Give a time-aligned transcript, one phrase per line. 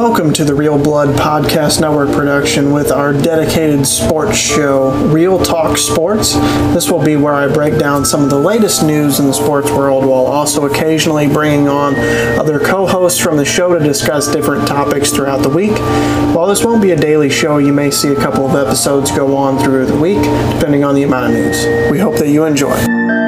[0.00, 5.76] Welcome to the Real Blood Podcast Network production with our dedicated sports show, Reel Talk
[5.76, 6.32] Sports.
[6.72, 9.70] This will be where I break down some of the latest news in the sports
[9.70, 11.94] world while also occasionally bringing on
[12.38, 15.78] other co hosts from the show to discuss different topics throughout the week.
[16.34, 19.36] While this won't be a daily show, you may see a couple of episodes go
[19.36, 20.22] on through the week,
[20.54, 21.90] depending on the amount of news.
[21.90, 23.19] We hope that you enjoy.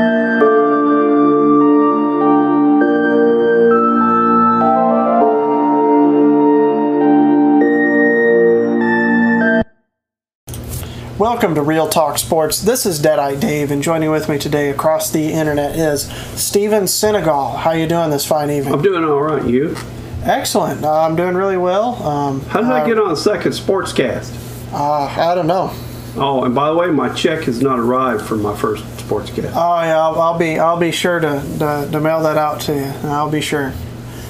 [11.23, 12.61] Welcome to Reel Talk Sports.
[12.63, 17.59] This is Deadite Dave, and joining with me today across the internet is Steven Senegal.
[17.59, 18.75] How you doing this fine evening?
[18.75, 19.47] I'm doing all right.
[19.47, 19.77] You?
[20.25, 20.83] Excellent.
[20.83, 22.03] Uh, I'm doing really well.
[22.03, 24.35] Um, How did I get on a second sportscast?
[24.73, 25.73] uh, I don't know.
[26.17, 29.53] Oh, and by the way, my check has not arrived for my first sportscast.
[29.55, 32.75] Oh yeah, I'll, I'll be I'll be sure to, to to mail that out to
[32.75, 33.09] you.
[33.09, 33.73] I'll be sure.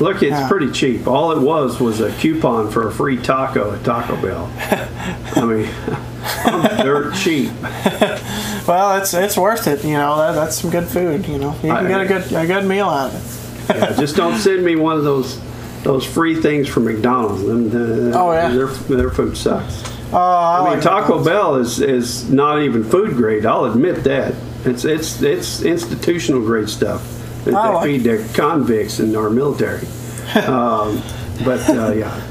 [0.02, 0.48] Look, it's yeah.
[0.48, 1.06] pretty cheap.
[1.06, 4.50] All it was was a coupon for a free taco at Taco Bell.
[5.36, 5.68] I mean,
[6.44, 7.50] I'm dirt cheap.
[8.66, 9.82] Well, it's it's worth it.
[9.84, 11.26] You know that, that's some good food.
[11.26, 13.76] You know you can I- get a good a good meal out of it.
[13.76, 15.40] Yeah, just don't send me one of those
[15.82, 17.44] those free things from McDonald's.
[17.44, 18.50] Them, the, Oh, yeah.
[18.50, 19.82] their their food sucks.
[20.12, 21.26] Oh, I, I mean, like Taco those.
[21.26, 23.44] Bell is, is not even food grade.
[23.46, 24.34] I'll admit that.
[24.64, 27.02] It's it's it's institutional grade stuff
[27.44, 29.86] that I they like feed their convicts in our military.
[30.46, 31.02] um,
[31.44, 32.22] but uh, yeah,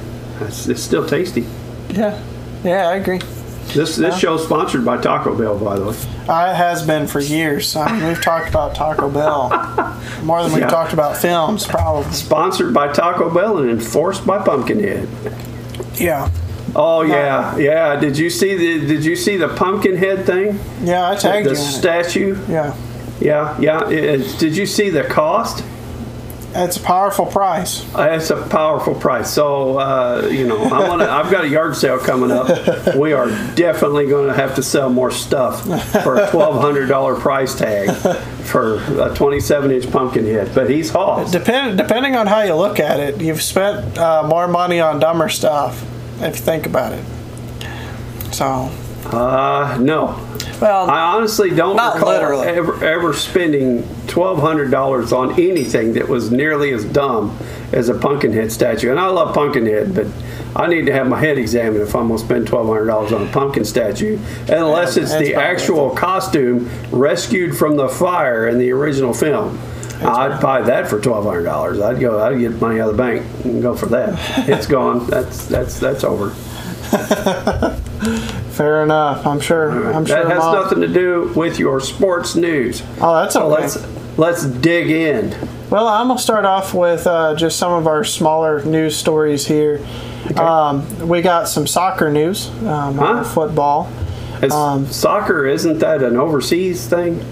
[0.42, 1.46] it's, it's still tasty.
[1.90, 2.22] Yeah,
[2.64, 3.20] yeah, I agree.
[3.74, 5.96] This this show's sponsored by Taco Bell, by the way.
[6.28, 7.76] Uh, it has been for years.
[7.76, 9.50] I mean, we've talked about Taco Bell
[10.24, 10.68] more than we've Yeah.
[10.70, 12.12] talked about films, probably.
[12.12, 15.08] Sponsored by Taco Bell and enforced by Pumpkinhead.
[15.96, 16.30] Yeah,
[16.76, 17.96] Oh yeah, yeah.
[17.98, 20.60] Did you see the Did you see the Pumpkinhead thing?
[20.82, 21.72] yeah, I tagged the you in it.
[21.72, 22.38] statue.
[22.50, 22.76] Yeah,
[23.22, 23.80] Yeah, yeah.
[24.40, 25.64] Did you see the cost?
[26.54, 27.86] it's a powerful price.
[27.96, 29.34] Uh, It's a powerful price.
[29.34, 32.96] So uh, you know, I'm gonna, I've got a yard sale coming up.
[32.96, 35.64] We are definitely going to have to sell more stuff
[36.04, 37.90] for a twelve hundred dollar price tag
[38.44, 40.54] for a 27 inch Pumpkinhead.
[40.54, 41.32] But he's Hoss.
[41.32, 45.30] Depend, depending on how you look at it, you've spent uh, more money on dumber
[45.30, 45.82] stuff
[46.22, 47.06] if you think about it.
[48.34, 48.70] So,
[49.06, 50.16] Uh, no,
[50.62, 52.48] well, I honestly don't Not recall literally.
[52.48, 57.38] ever ever spending twelve hundred dollars on anything that was nearly as dumb
[57.74, 58.92] as a Pumpkinhead statue.
[58.92, 60.08] And I love Pumpkinhead, but
[60.56, 63.12] I need to have my head examined if I'm going to spend twelve hundred dollars
[63.14, 64.20] on a pumpkin statue,
[64.50, 69.58] unless Yeah, it's the actual costume rescued from the fire in the original film.
[70.04, 71.80] I'd buy that for twelve hundred dollars.
[71.80, 72.20] I'd go.
[72.22, 74.18] I'd get money out of the bank and go for that.
[74.50, 75.06] It's gone.
[75.08, 76.34] That's that's that's over.
[78.52, 79.26] fair enough.
[79.26, 79.92] I'm sure.
[79.94, 80.18] I'm sure.
[80.24, 82.84] that has Mom- nothing to do with your sports news.
[83.02, 83.62] Oh, that's So okay.
[83.62, 85.36] let's let's dig in.
[85.70, 89.80] Well, I'm gonna start off with uh, just some of our smaller news stories here.
[90.38, 93.24] Um, we got some soccer news, um, Huh?
[93.24, 93.90] football.
[94.42, 97.24] Is Um, soccer isn't that an overseas thing?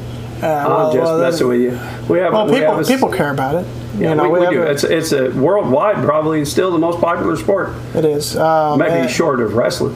[0.42, 1.80] Uh, I'm well, just well, messing with you.
[2.08, 3.66] We have Well, we people have a, people care about it.
[3.98, 4.64] yeah, you know, we, we have do.
[4.64, 8.38] a- It's it's a worldwide probably still the most popular sport, it is.
[8.38, 9.96] Um, maybe and, short of wrestling.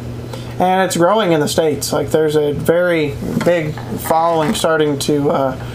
[0.59, 1.91] And it's growing in the states.
[1.93, 5.65] Like there's a very big following starting to uh,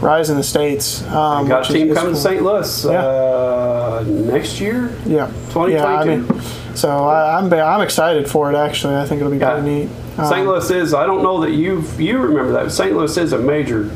[0.00, 1.02] rise in the states.
[1.04, 2.20] Um, Got a team is coming to.
[2.20, 2.42] St.
[2.42, 4.88] Louis uh, next year.
[5.06, 5.72] Yeah, 2022.
[5.72, 5.84] yeah.
[5.86, 6.40] I mean,
[6.74, 8.56] so I, I'm I'm excited for it.
[8.56, 9.52] Actually, I think it'll be Yeah.
[9.54, 9.90] pretty neat.
[10.18, 10.46] Um, St.
[10.46, 10.94] Louis is.
[10.94, 12.70] I don't know that you you remember that.
[12.72, 12.92] St.
[12.96, 13.90] Louis is a major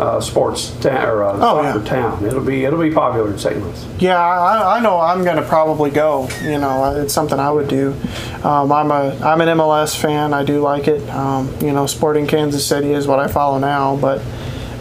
[0.00, 1.84] uh, sports town or uh, Oh, soccer yeah.
[1.84, 2.24] town.
[2.24, 3.60] It'll be it'll be popular in St.
[3.62, 3.86] Louis.
[3.98, 6.28] Yeah, I, I know I'm going to probably go.
[6.42, 7.94] You know, it's something I would do.
[8.42, 10.32] Um, I'm a I'm an MLS fan.
[10.32, 11.08] I do like it.
[11.10, 14.22] Um, you know, Sporting Kansas City is what I follow now, but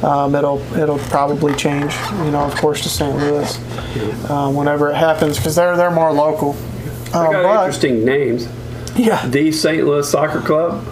[0.04, 1.94] um, it'll it'll probably change.
[2.24, 3.16] You know, of course, to St.
[3.18, 6.54] Louis um, whenever it happens because they're they're more local.
[6.54, 8.48] They Um, got but- interesting names.
[8.96, 9.86] Yeah, The St.
[9.86, 10.84] Louis Soccer Club.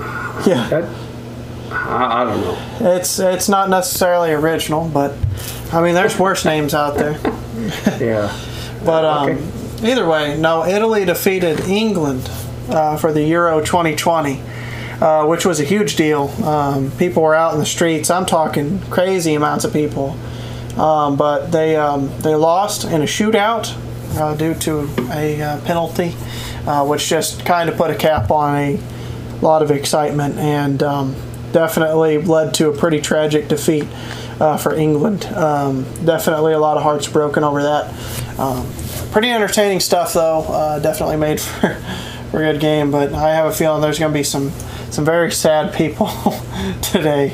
[0.48, 0.68] yeah.
[0.70, 0.84] That
[1.72, 2.96] I, I don't know.
[2.96, 5.14] It's it's not necessarily original, but
[5.72, 7.20] I mean, there's worse names out there.
[8.00, 8.32] Yeah.
[8.86, 9.92] But um, Okay.
[9.92, 10.64] either way, no.
[10.66, 12.30] Italy defeated England
[12.70, 14.40] uh, for the Euro 2020,
[15.02, 16.30] uh, which was a huge deal.
[16.46, 18.10] Um, people were out in the streets.
[18.12, 20.16] I'm talking crazy amounts of people.
[20.78, 23.76] Um, but they um, they lost in a shootout
[24.20, 26.16] uh, due to a uh, penalty,
[26.68, 28.80] uh, which just kind of put a cap on a
[29.42, 31.16] lot of excitement and um,
[31.58, 33.86] definitely led to a pretty tragic defeat
[34.40, 35.26] uh, for England.
[35.26, 38.40] Um, definitely a lot of hearts broken over that.
[38.40, 38.72] Um,
[39.12, 40.42] pretty entertaining stuff, though.
[40.42, 41.74] Uh, definitely made for,
[42.30, 44.52] for a good game, but I have a feeling there's going to be some
[44.92, 46.08] some very sad people
[46.84, 47.34] today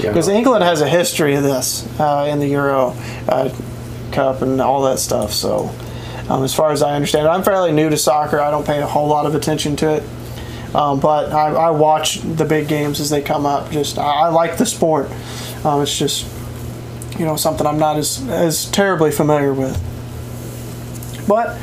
[0.00, 2.94] because England has a history of this uh, in the Euro
[3.28, 3.52] uh,
[4.12, 5.32] Cup and all that stuff.
[5.32, 5.70] So
[6.28, 8.40] Um, as far as I understand it, I'm fairly new to soccer.
[8.40, 10.02] I don't pay a whole lot of attention to it,
[10.74, 13.70] um, but I, I watch the big games as they come up.
[13.70, 15.10] Just I, I like the sport.
[15.64, 16.26] Um, it's just
[17.18, 19.78] you know something I'm not as as terribly familiar with,
[21.28, 21.58] but.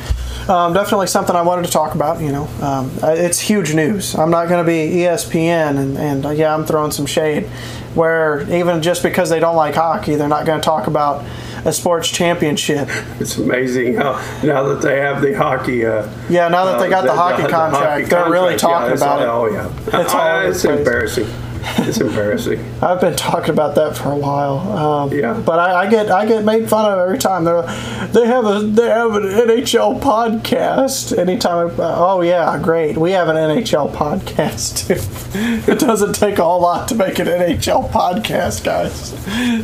[0.50, 2.20] Um, definitely something I wanted to talk about.
[2.20, 4.16] You know, um, it's huge news.
[4.16, 7.46] I'm not going to be ESPN, and, and uh, yeah, I'm throwing some shade.
[7.94, 11.24] Where even just because they don't like hockey, they're not going to talk about
[11.66, 12.88] a sports championship.
[13.20, 14.14] It's amazing how
[14.44, 15.86] now that they have the hockey.
[15.86, 19.28] Uh, Yeah, now that they got the hockey contract, they're really talking yeah, about it.
[19.28, 21.28] Oh yeah, It's all over it's embarrassing.
[21.92, 22.64] It's embarrassing.
[22.82, 24.60] I've been talking about that for a while.
[24.60, 25.34] Um, Yeah.
[25.34, 27.44] But I, I get I get made fun of every time.
[27.44, 27.64] They're
[28.14, 31.18] they have a they have an NHL podcast.
[31.18, 31.70] Anytime.
[31.80, 32.98] I, oh yeah, great.
[32.98, 35.72] We have an NHL podcast too.
[35.72, 39.12] it doesn't take a whole lot to make an NHL podcast, guys.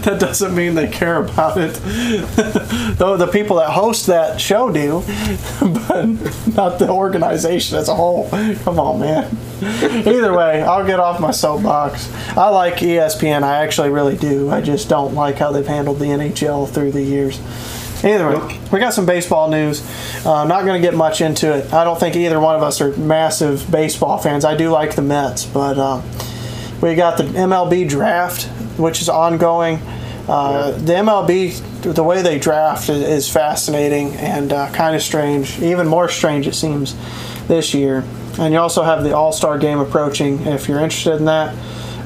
[0.01, 1.73] That doesn't mean they care about it.
[2.97, 5.03] Though the people that host that show do,
[5.61, 6.05] but
[6.55, 8.27] not the organization as a whole.
[8.29, 9.38] Come on, man.
[9.61, 11.86] Either way, I'll get off my soapbox.
[12.37, 13.43] I like ESPN.
[13.43, 14.49] I actually really do.
[14.49, 17.39] I just don't like how they've handled the NHL through the years.
[18.03, 19.81] Either way, we got some baseball news.
[20.25, 21.73] Uh, not going to get much into it.
[21.73, 24.45] I don't think either one of us are massive baseball fans.
[24.45, 26.01] I do like the Mets, but uh,
[26.81, 28.43] we got the MLB draft,
[28.77, 29.79] which is ongoing.
[30.27, 35.59] Uh, the MLB, the way they draft is, is fascinating and uh, kind of strange.
[35.61, 36.95] Even more strange, it seems,
[37.47, 38.03] this year.
[38.39, 40.45] And you also have the All Star game approaching.
[40.45, 41.55] If you're interested in that,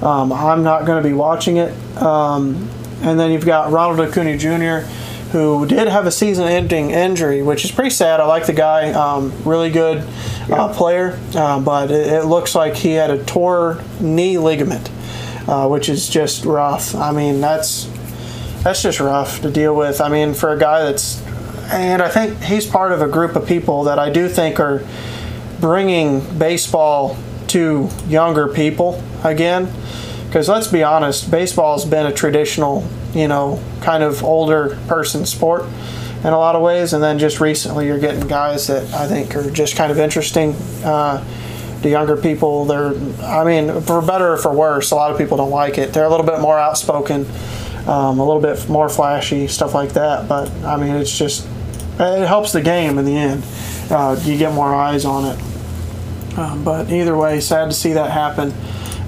[0.01, 1.73] um, I'm not going to be watching it.
[2.01, 2.69] Um,
[3.01, 4.87] and then you've got Ronald Acuna Jr.,
[5.31, 8.19] who did have a season-ending injury, which is pretty sad.
[8.19, 10.05] I like the guy, um, really good
[10.51, 14.89] uh, player, uh, but it, it looks like he had a tore knee ligament,
[15.47, 16.93] uh, which is just rough.
[16.95, 17.89] I mean, that's
[18.63, 20.01] that's just rough to deal with.
[20.01, 21.21] I mean, for a guy that's,
[21.71, 24.85] and I think he's part of a group of people that I do think are
[25.61, 27.15] bringing baseball
[27.47, 29.71] to younger people again.
[30.25, 35.65] Because let's be honest, baseball's been a traditional, you know, kind of older person sport
[36.23, 36.93] in a lot of ways.
[36.93, 40.53] And then just recently, you're getting guys that I think are just kind of interesting
[40.85, 41.21] uh,
[41.81, 42.63] to younger people.
[42.63, 45.93] They're, I mean, for better or for worse, a lot of people don't like it.
[45.93, 47.25] They're a little bit more outspoken,
[47.85, 50.29] um, a little bit more flashy, stuff like that.
[50.29, 51.45] But I mean, it's just,
[51.99, 53.43] it helps the game in the end.
[53.91, 55.50] Uh, you get more eyes on it.
[56.37, 58.51] Um, but either way, sad to see that happen,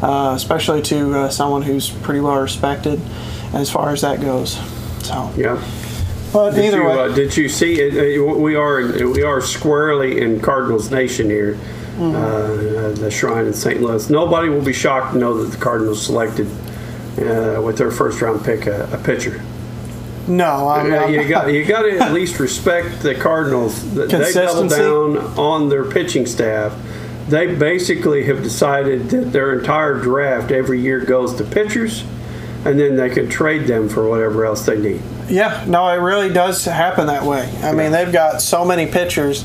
[0.02, 3.00] uh, especially to uh, someone who's pretty well respected
[3.54, 4.60] as far as that goes.
[5.06, 5.62] So, Yeah.
[6.34, 8.20] but Did either you, way, uh, did you see it?
[8.20, 11.58] Uh, We are we are squarely in Cardinals Nation here,
[11.98, 12.16] Mm-hmm.
[12.16, 13.80] uh, the Shrine in St.
[13.82, 14.10] Louis.
[14.10, 16.48] Nobody will be shocked to know that the Cardinals selected
[17.20, 19.40] uh, with their first round pick a, a pitcher.
[20.28, 23.94] no, I'm, Uh, I'm- you got you got to at least respect the Cardinals.
[23.94, 26.74] They double down on their pitching staff.
[27.28, 32.04] They basically have decided that their entire draft every year goes to pitchers,
[32.66, 35.02] and then they can trade them for whatever else they need.
[35.30, 37.50] Yeah, no, it really does happen that way.
[37.64, 39.44] I mean, they've got so many pitchers,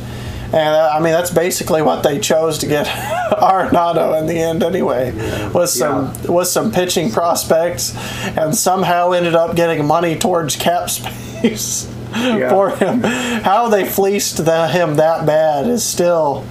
[0.53, 2.87] and uh, I mean that's basically what they chose to get
[3.33, 5.13] Arenado in the end anyway,
[5.55, 7.95] with some with some pitching prospects,
[8.37, 13.03] and somehow ended up getting money towards cap space for him.
[13.03, 16.45] How they fleeced the, him that bad is still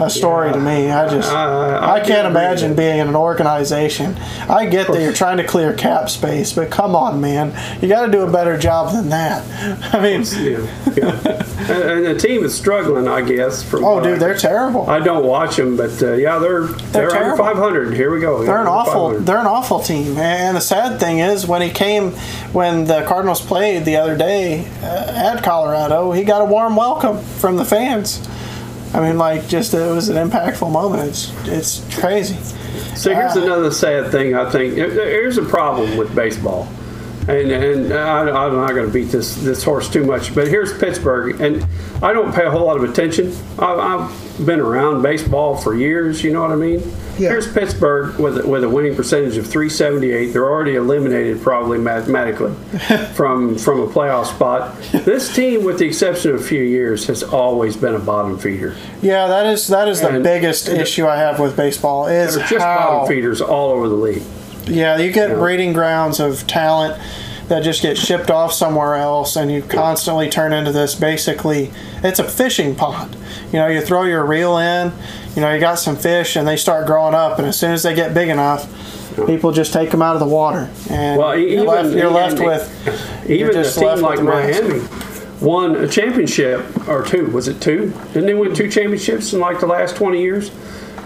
[0.00, 0.90] a story to me.
[0.90, 4.16] I just I- I, I can't imagine being in an organization.
[4.48, 7.52] I get that you're trying to clear cap space, but come on, man,
[7.82, 9.44] you got to do a better job than that.
[9.94, 11.90] I mean, Yeah, yeah.
[11.92, 13.62] and, the team is struggling, I guess.
[13.62, 14.88] From oh, what I- dude, they're terrible.
[14.88, 17.36] I don't watch them, but uh, yeah, they're they're, terrible.
[17.44, 17.94] 500.
[17.94, 18.44] Here we go.
[18.44, 19.18] They're an awful.
[19.20, 20.16] They're an awful team.
[20.18, 22.12] And the sad thing is, when he came,
[22.52, 27.18] when the Cardinals played the other day uh, at Colorado, he got a warm welcome
[27.22, 28.26] from the fans.
[28.94, 31.08] I mean, like, just it was an impactful moment.
[31.08, 32.36] It's it's crazy.
[32.96, 33.42] So here's Ah.
[33.42, 34.34] another sad thing.
[34.34, 36.66] I think here's a problem with baseball,
[37.28, 40.34] and and I, I'm not going to beat this this horse too much.
[40.34, 41.66] But here's Pittsburgh, and
[42.02, 43.32] I don't pay a whole lot of attention.
[43.58, 46.24] I've, I've been around baseball for years.
[46.24, 46.80] You know what I mean?
[47.18, 47.30] Yeah.
[47.30, 50.32] Here's Pittsburgh with a- with a winning percentage of 378.
[50.32, 52.54] They're already eliminated probably mathematically
[53.14, 54.74] from from a playoff spot.
[54.92, 58.76] This team, with the exception of a few years, has always been a bottom feeder.
[59.02, 62.58] Yeah, that is that is the And- biggest issue I have with baseball is just
[62.58, 64.22] how bottom feeders all over the league.
[64.66, 67.00] Yeah, you get breeding grounds of talent
[67.48, 71.70] that just get shipped off somewhere else, and you constantly turn into this basically,
[72.04, 73.16] it's a fishing pond.
[73.50, 74.92] You know, you throw your reel in,
[75.38, 77.84] you know, you got some fish, and they start growing up, and as soon as
[77.84, 78.66] they get big enough,
[79.28, 80.68] people just take them out of the water.
[80.90, 83.30] And Well, e- you're left, you're left with.
[83.30, 84.20] even a team like.
[84.20, 84.82] Miami,
[85.40, 87.26] won a championship or two.
[87.26, 87.92] Was it two?
[88.12, 90.50] Didn't they win two championships in like the last 20 years?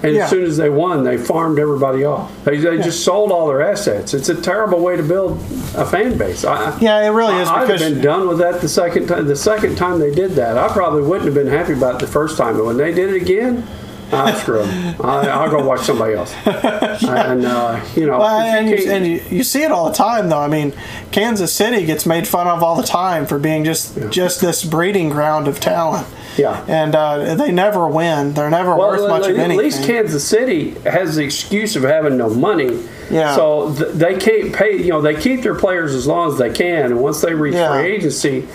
[0.02, 0.24] And Yeah.
[0.24, 2.32] as soon as they won, they farmed everybody off.
[2.44, 4.14] They, they just sold all their assets.
[4.14, 5.32] It's a terrible way to build
[5.76, 6.46] a fan base.
[6.46, 9.26] I, Yeah, it really is I, I'd have been done with that the second time.
[9.26, 12.10] The second time they did that, I probably wouldn't have been happy about it the
[12.10, 12.56] first time.
[12.56, 13.64] But when they did it again,
[14.12, 15.00] I screw 'em.
[15.00, 16.34] I, I'll go watch somebody else.
[16.46, 20.28] And uh, you know, Well, and, you, and you, you see it all the time,
[20.28, 20.38] though.
[20.40, 20.72] I mean,
[21.10, 25.08] Kansas City gets made fun of all the time for being just just this breeding
[25.10, 26.06] ground of talent.
[26.38, 26.64] Yeah.
[26.66, 28.32] and uh, they never win.
[28.32, 29.50] They're never Well, worth much of anything.
[29.50, 32.82] at least Kansas City has the excuse of having no money.
[33.10, 33.34] Yeah.
[33.36, 34.78] So th- they can't pay.
[34.78, 37.52] You know, they keep their players as long as they can, and once they reach
[37.54, 37.72] Yeah.
[37.78, 38.48] free agency,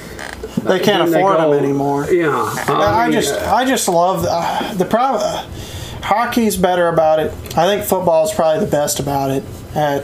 [0.63, 2.11] they can't then they afford go- them anymore.
[2.11, 2.53] Yeah.
[2.67, 5.23] I, mean, just, I just love uh, the problem.
[5.23, 5.45] Uh,
[6.03, 7.31] hockey's better about it.
[7.57, 9.43] I think football is probably the best about it.
[9.75, 10.03] At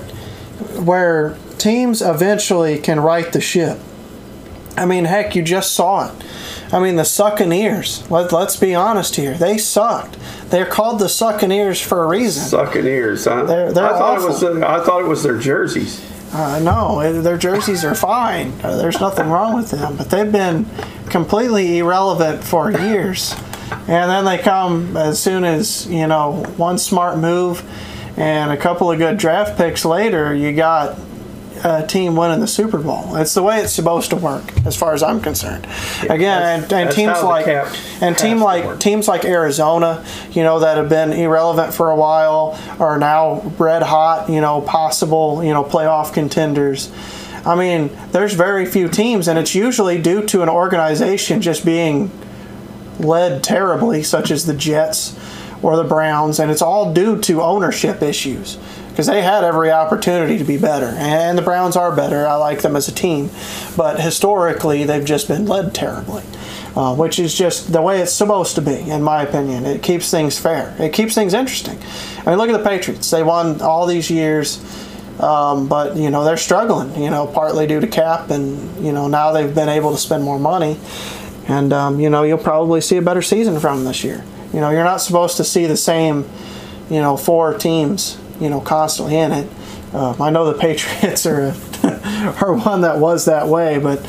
[0.80, 3.80] where teams eventually can right the ship.
[4.76, 6.24] I mean, heck, you just saw it.
[6.74, 8.10] I mean, the Succaneers.
[8.10, 9.36] Let, let's be honest here.
[9.36, 10.18] They sucked.
[10.50, 12.44] They're called the Succaneers for a reason.
[12.44, 13.44] Sucking ears, huh?
[13.44, 14.42] They're- they're I thought it was.
[14.42, 16.02] The, I thought it was their jerseys.
[16.34, 18.52] Uh, no, their jerseys are fine.
[18.64, 20.66] Uh, there's nothing wrong with them, but they've been
[21.10, 23.36] completely irrelevant for years.
[23.88, 27.64] And then they come as soon as you know one smart move
[28.18, 30.98] and a couple of good draft picks later, you got
[31.64, 33.16] a team winning the Super Bowl.
[33.16, 35.66] It's the way it's supposed to work, as far as I'm concerned.
[36.04, 37.46] Again, that's- and, and that's teams like
[38.02, 42.60] and team like teams like Arizona, you know, that have been irrelevant for a while,
[42.80, 46.92] are now red hot, you know, possible, you know, playoff contenders.
[47.46, 52.10] I mean, there's very few teams, and it's usually due to an organization just being
[53.00, 55.18] led terribly, such as the Jets
[55.62, 58.58] or the Browns, and it's all due to ownership issues
[58.94, 62.28] because they had every opportunity to be better, and the Browns are better.
[62.28, 63.32] I like them as a team,
[63.76, 66.22] but historically they've just been led terribly,
[66.76, 69.66] uh, which is just the way it's supposed to be, in my opinion.
[69.66, 70.76] It keeps things fair.
[70.78, 71.80] It keeps things interesting.
[72.20, 73.10] I mean, look at the Patriots.
[73.10, 74.64] They won all these years.
[75.20, 77.02] Um, but you know they're struggling.
[77.02, 80.24] You know, partly due to cap, and you know now they've been able to spend
[80.24, 80.80] more money,
[81.48, 84.24] and um, you know you'll probably see a better season from them this year.
[84.54, 86.30] You know, you're not supposed to see the same,
[86.90, 89.48] you know, four teams, you know, constantly in it.
[89.94, 91.54] Um, I know the Patriots are
[92.44, 94.06] are one that was that way, but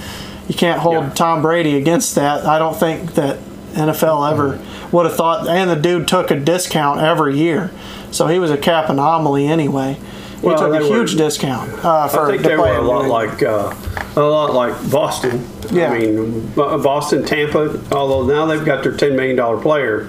[0.49, 1.11] you can't hold Yeah.
[1.11, 2.45] Tom Brady against that.
[2.47, 3.39] I don't think that
[3.75, 4.61] NFL ever
[4.93, 5.49] would have thought.
[5.49, 7.71] And the dude took a discount every year,
[8.11, 9.99] so he was a cap anomaly anyway.
[10.41, 12.67] He Well, took a they were- huge discount uh, for I think to they were
[12.77, 13.75] a lot like uh,
[14.17, 15.47] a lot like Boston.
[15.73, 15.91] Yeah.
[15.91, 17.81] I mean, Boston, Tampa.
[17.93, 20.09] Although now they've got their ten million dollar player,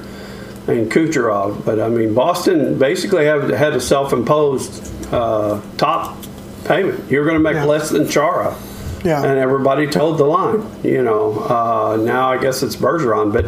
[0.67, 1.63] and Kucherov.
[1.65, 6.17] But I mean, Boston basically have had a self-imposed uh, top
[6.65, 7.09] payment.
[7.11, 7.65] You're going to make Yeah.
[7.65, 8.55] less than Chara.
[9.03, 9.23] Yeah.
[9.23, 10.63] And everybody told the line.
[10.83, 13.45] You know, uh, now I guess it's Bergeron, but.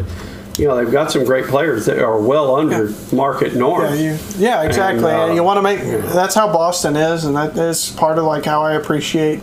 [0.60, 3.94] You know they've got some great players that are well under market norm.
[3.94, 5.08] Yeah, you, yeah, exactly.
[5.08, 5.78] And, uh, you want to make
[6.12, 9.38] that's how Boston is, and that is part of like how I appreciate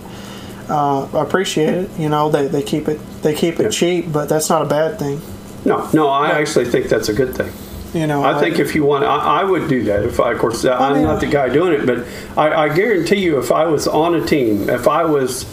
[0.67, 1.89] uh, appreciate it.
[1.98, 3.70] You know, they, they keep it they keep it Yeah.
[3.70, 5.22] cheap, but that's not a bad thing.
[5.63, 7.50] No, no, I actually think that's a good thing.
[7.95, 10.03] You know, I think if you want, I, I would do that.
[10.03, 12.05] If I, of course, I'm mean, not the guy doing it, but
[12.37, 15.43] I, I guarantee you, if I was on a team, if I was,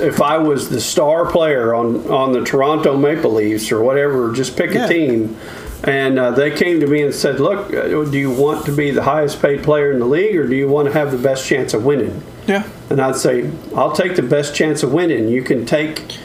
[0.00, 4.56] if I was the star player on on the Toronto Maple Leafs or whatever, just
[4.56, 4.86] pick Yeah.
[4.86, 5.36] a team,
[5.84, 8.90] and uh, they came to me and said, "Look, uh, do you want to be
[8.90, 11.46] the highest paid player in the league, or do you want to have the best
[11.46, 15.28] chance of winning?" yeah, And I'd say, "I'll take the best chance of winning.
[15.28, 16.18] You can take."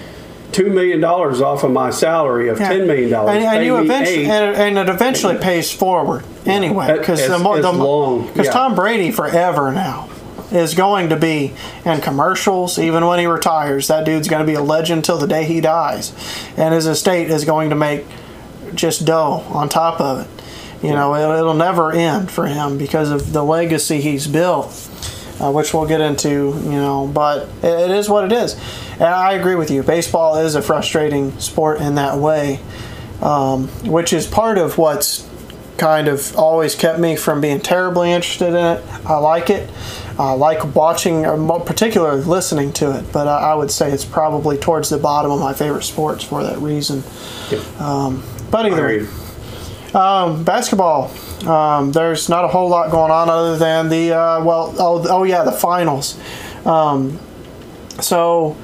[0.51, 3.35] Two million dollars off of my salary of ten million dollars.
[3.35, 7.71] and, and you eventually and, and it eventually pays forward anyway because the more the
[7.71, 8.51] long- because yeah.
[8.51, 10.09] Tom Brady forever now
[10.51, 11.53] is going to be
[11.85, 13.87] in commercials even when he retires.
[13.87, 16.13] That dude's going to be a legend till the day he dies,
[16.57, 18.05] and his estate is going to make
[18.75, 20.85] just dough on top of it.
[20.85, 24.71] You know, it'll never end for him because of the legacy he's built,
[25.41, 26.29] uh, which we'll get into.
[26.29, 28.55] You know, but it, it is what it is,
[28.93, 29.83] and I agree with you.
[29.83, 32.59] Baseball is a frustrating sport in that way,
[33.21, 35.27] um, which is part of what's
[35.77, 38.83] kind of always kept me from being terribly interested in it.
[39.05, 39.67] I like it.
[40.19, 44.57] I like watching, or particularly listening to it, but I, I would say it's probably
[44.57, 47.01] towards the bottom of my favorite sports for that reason.
[47.79, 49.07] Um, but either way,
[49.95, 51.11] um, basketball.
[51.45, 54.75] Um, there's not a whole lot going on other than the uh, well.
[54.77, 56.19] Oh, oh yeah, the finals.
[56.65, 57.19] Um,
[57.99, 58.55] so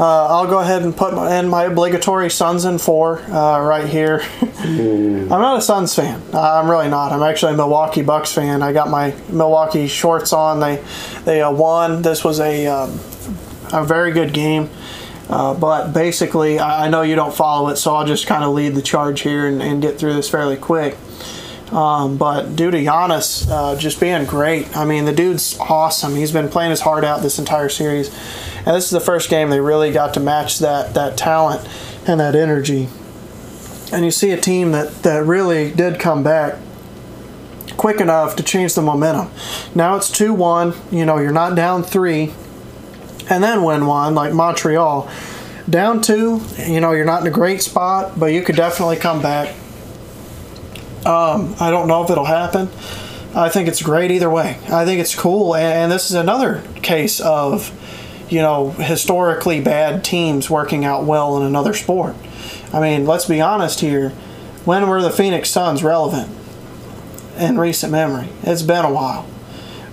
[0.00, 4.22] uh, I'll go ahead and put in my obligatory Suns in four uh, right here.
[4.60, 6.22] I'm not a Suns fan.
[6.32, 7.12] I'm really not.
[7.12, 8.62] I'm actually a Milwaukee Bucks fan.
[8.62, 10.60] I got my Milwaukee shorts on.
[10.60, 10.82] They
[11.24, 12.02] they uh, won.
[12.02, 12.90] This was a um,
[13.72, 14.70] a very good game.
[15.28, 18.52] Uh, but basically, I, I know you don't follow it, so I'll just kind of
[18.54, 20.96] lead the charge here and, and get through this fairly quick.
[21.72, 26.14] Um, but due to Giannis uh, just being great, I mean, the dude's awesome.
[26.14, 28.08] He's been playing his heart out this entire series.
[28.58, 31.66] And this is the first game they really got to match that, that talent
[32.06, 32.88] and that energy.
[33.92, 36.58] And you see a team that, that really did come back
[37.76, 39.30] quick enough to change the momentum.
[39.74, 40.74] Now it's 2 1.
[40.90, 42.32] You know, you're not down three
[43.28, 45.10] and then win one like Montreal.
[45.68, 49.22] Down two, you know, you're not in a great spot, but you could definitely come
[49.22, 49.54] back.
[51.04, 52.68] Um, I don't know if it'll happen.
[53.34, 54.58] I think it's great either way.
[54.70, 57.72] I think it's cool, and this is another case of,
[58.28, 62.14] you know, historically bad teams working out well in another sport.
[62.72, 64.10] I mean, let's be honest here.
[64.64, 66.30] When were the Phoenix Suns relevant
[67.38, 68.28] in recent memory?
[68.42, 69.26] It's been a while.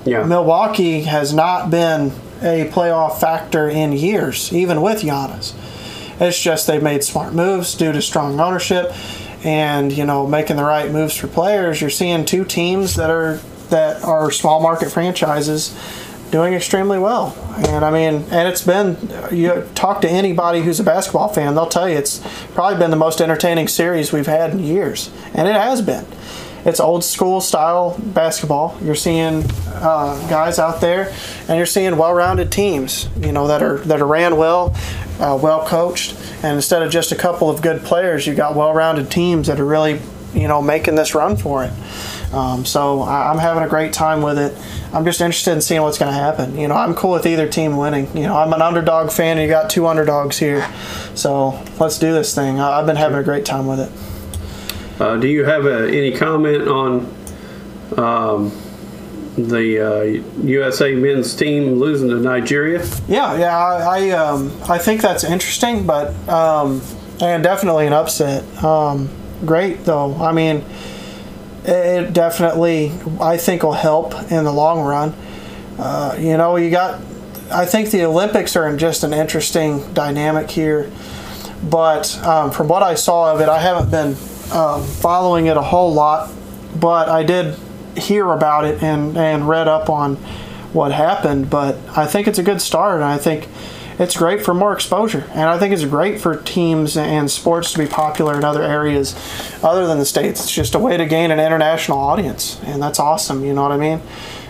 [0.06, 0.26] Yeah.
[0.26, 2.12] Milwaukee has not been
[2.42, 5.54] a playoff factor in years, even with Giannis.
[6.22, 8.92] It's just they've made smart moves due to strong ownership
[9.44, 11.82] and you know making the right moves for players.
[11.82, 13.38] You're seeing two teams that are
[13.70, 15.78] that are small market franchises
[16.32, 17.36] doing extremely well.
[17.58, 18.98] And I mean, and it's been
[19.32, 22.22] you talk to anybody who's a basketball fan, they'll tell you it's
[22.54, 26.06] probably been the most entertaining series we've had in years, and it has been.
[26.66, 28.78] It's old school style basketball.
[28.82, 31.14] You're seeing uh, guys out there,
[31.48, 33.08] and you're seeing well-rounded teams.
[33.20, 34.76] You know that are that are ran well,
[35.20, 39.10] uh, well coached, and instead of just a couple of good players, you've got well-rounded
[39.10, 40.02] teams that are really,
[40.34, 41.72] you know, making this run for it.
[42.34, 44.56] Um, so I, I'm having a great time with it.
[44.94, 46.58] I'm just interested in seeing what's going to happen.
[46.58, 48.06] You know, I'm cool with either team winning.
[48.16, 50.68] You know, I'm an underdog fan, and you got two underdogs here.
[51.16, 52.60] So let's do this thing.
[52.60, 53.92] I, I've been having a great time with it.
[55.00, 57.06] Uh, do you have a, any comment on
[57.98, 58.52] um,
[59.38, 62.86] the uh, USA men's team losing to Nigeria?
[63.08, 66.82] Yeah, yeah, I I, um, I think that's interesting, but um,
[67.22, 68.44] and definitely an upset.
[68.64, 69.10] Um,
[69.46, 70.16] great though.
[70.16, 70.66] I mean,
[71.64, 72.92] it definitely
[73.22, 75.14] I think will help in the long run.
[75.78, 77.02] Uh, you know, you got.
[77.52, 80.92] I think the Olympics are in just an interesting dynamic here,
[81.68, 84.16] but um, from what I saw of it, I haven't been
[84.52, 86.32] um, following it a whole lot,
[86.80, 87.56] but I did
[87.98, 90.16] hear about it and, and read up on
[90.74, 91.50] what happened.
[91.50, 93.48] But I think it's a good start, and I think
[94.00, 95.26] it's great for more exposure.
[95.32, 99.16] And I think it's great for teams and sports to be popular in other areas
[99.64, 100.42] other than the States.
[100.42, 103.44] It's just a way to gain an international audience, and that's awesome.
[103.44, 104.02] You know what I mean?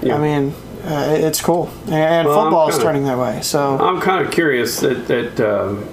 [0.01, 0.15] Yeah.
[0.15, 0.53] I mean,
[0.85, 1.69] uh, it's cool.
[1.89, 3.39] And Well, football is kinda- turning that way.
[3.41, 3.77] So.
[3.79, 5.85] I'm kind of curious that that um,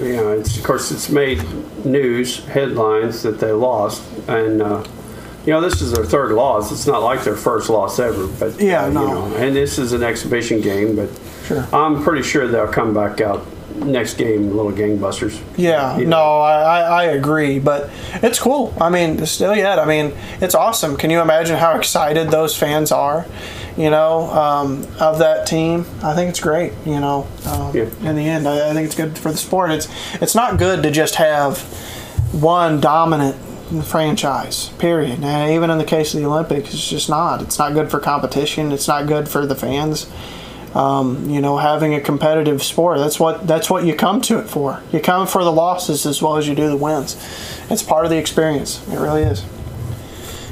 [0.00, 1.42] you know, it's, of course, it's made
[1.86, 4.84] news headlines that they lost, and uh,
[5.46, 6.72] you know, this is their third loss.
[6.72, 9.02] It's not like their first loss ever, but Yeah, uh, no.
[9.02, 11.08] You know, and this is an exhibition game, but
[11.46, 11.64] Sure.
[11.72, 13.46] I'm pretty sure they'll come back out
[13.76, 15.40] next game, little gangbusters.
[15.56, 18.74] Yeah, You no, I, I, I agree, but it's cool.
[18.80, 20.96] I mean, still yet, I mean, it's awesome.
[20.96, 23.26] Can you imagine how excited those fans are,
[23.76, 25.84] you know, um, of that team?
[26.02, 27.26] I think it's great, you know.
[27.46, 27.88] Um, Yeah.
[28.02, 29.70] In the end, I, I think it's good for the sport.
[29.70, 31.60] It's it's not good to just have
[32.32, 33.36] one dominant
[33.84, 34.68] franchise.
[34.78, 35.22] Period.
[35.22, 37.42] And even in the case of the Olympics, it's just not.
[37.42, 38.72] It's not good for competition.
[38.72, 40.06] It's not good for the fans
[40.76, 42.98] um, you know, having a competitive sport.
[42.98, 44.82] That's what that's what you come to it for.
[44.92, 47.16] You come for the losses as well as you do the wins.
[47.70, 48.86] It's part of the experience.
[48.88, 49.42] It really is.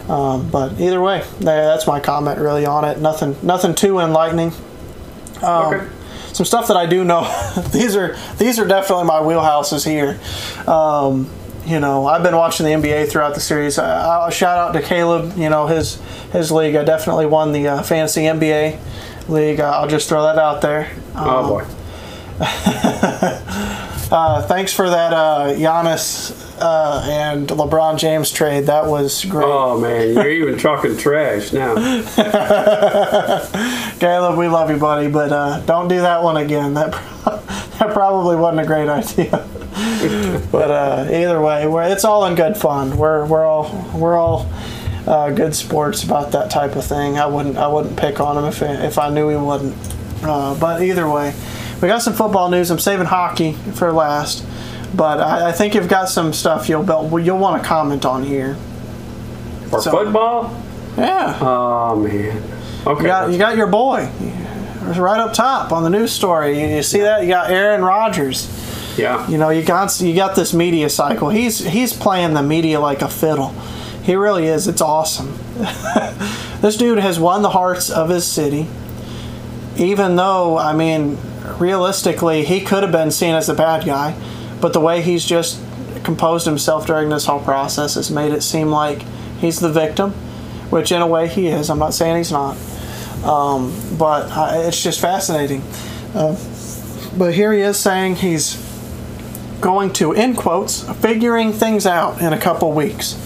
[0.08, 2.98] Um, but either way, that's my comment really on it.
[2.98, 4.52] Nothing nothing too enlightening.
[5.42, 5.86] Um, Okay.
[6.32, 7.22] Some stuff that I do know.
[7.72, 10.18] these are these are definitely my wheelhouses here.
[10.68, 11.30] Um,
[11.64, 13.78] you know, I've been watching the NBA throughout the series.
[13.78, 15.38] I, I'll shout out to Caleb.
[15.38, 16.00] You know, his
[16.32, 16.74] his league.
[16.74, 18.80] I definitely won the uh, fantasy NBA
[19.28, 19.60] league.
[19.60, 20.90] Uh, I'll just throw that out there.
[21.14, 21.66] Um, Oh boy.
[24.10, 26.32] uh, thanks for that, uh, Giannis
[26.64, 28.66] uh, and LeBron James trade.
[28.66, 29.44] That was great.
[29.46, 31.74] Oh man, you're even talking trash now.
[33.98, 36.72] Caleb, we love you, buddy, but uh, don't do that one again.
[36.72, 36.92] That
[37.78, 39.30] that probably wasn't a great idea.
[40.50, 42.96] but uh, either way, we're, it's all in good fun.
[42.96, 44.50] We're we're all we're all
[45.06, 47.18] uh, good sports about that type of thing.
[47.18, 49.76] I wouldn't I wouldn't pick on him if if I knew he wouldn't.
[50.22, 51.34] Uh, but either way,
[51.82, 52.70] we got some football news.
[52.70, 54.46] I'm saving hockey for last,
[54.96, 58.22] but I, I think you've got some stuff you'll be- you'll want to comment on
[58.24, 58.54] here.
[59.70, 60.54] For So- football?
[60.96, 61.36] Yeah.
[61.40, 62.42] Oh man.
[62.86, 63.02] Okay.
[63.02, 64.08] You got, you got your boy
[64.96, 66.60] right up top on the news story.
[66.60, 67.22] You, you see that?
[67.22, 68.48] You got Aaron Rodgers.
[68.98, 69.26] yeah.
[69.28, 71.30] You know, you got you got this media cycle.
[71.30, 73.48] He's he's playing the media like a fiddle.
[74.04, 74.68] He really is.
[74.68, 75.36] It's awesome.
[76.60, 78.66] this dude has won the hearts of his city.
[79.76, 81.18] Even though, I mean,
[81.58, 84.12] realistically, he could have been seen as the bad guy,
[84.64, 85.60] but the way he's just
[86.04, 89.02] composed himself during this whole process has made it seem like
[89.38, 90.12] he's the victim,
[90.70, 91.68] which in a way he is.
[91.68, 92.56] I'm not saying he's not,
[93.24, 95.60] um, but uh, it's just fascinating.
[96.14, 96.34] Uh,
[97.18, 98.56] but here he is saying he's
[99.60, 103.18] going to, in quotes, figuring things out in a couple weeks.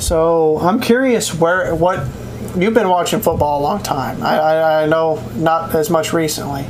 [0.00, 2.06] So I'm curious where what
[2.54, 4.22] you've been watching football a long time.
[4.22, 6.66] I, I, I know not as much recently,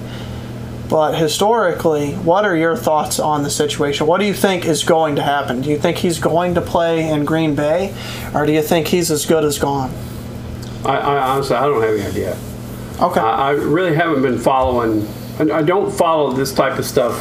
[0.88, 4.07] but historically, what are your thoughts on the situation?
[4.07, 5.61] What do you think is going to happen?
[5.61, 7.94] Do you think he's going to play in Green Bay,
[8.35, 9.92] or do you think he's as good as gone?
[10.85, 12.38] I, I honestly, I don't have any idea.
[13.01, 13.20] Okay.
[13.20, 15.07] I, I really haven't been following.
[15.38, 17.14] I I don't follow this type of stuff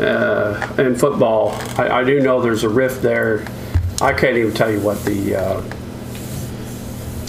[0.00, 1.50] uh, in football.
[1.76, 3.44] I, I do know there's a rift there.
[4.00, 5.62] I can't even tell you what the uh,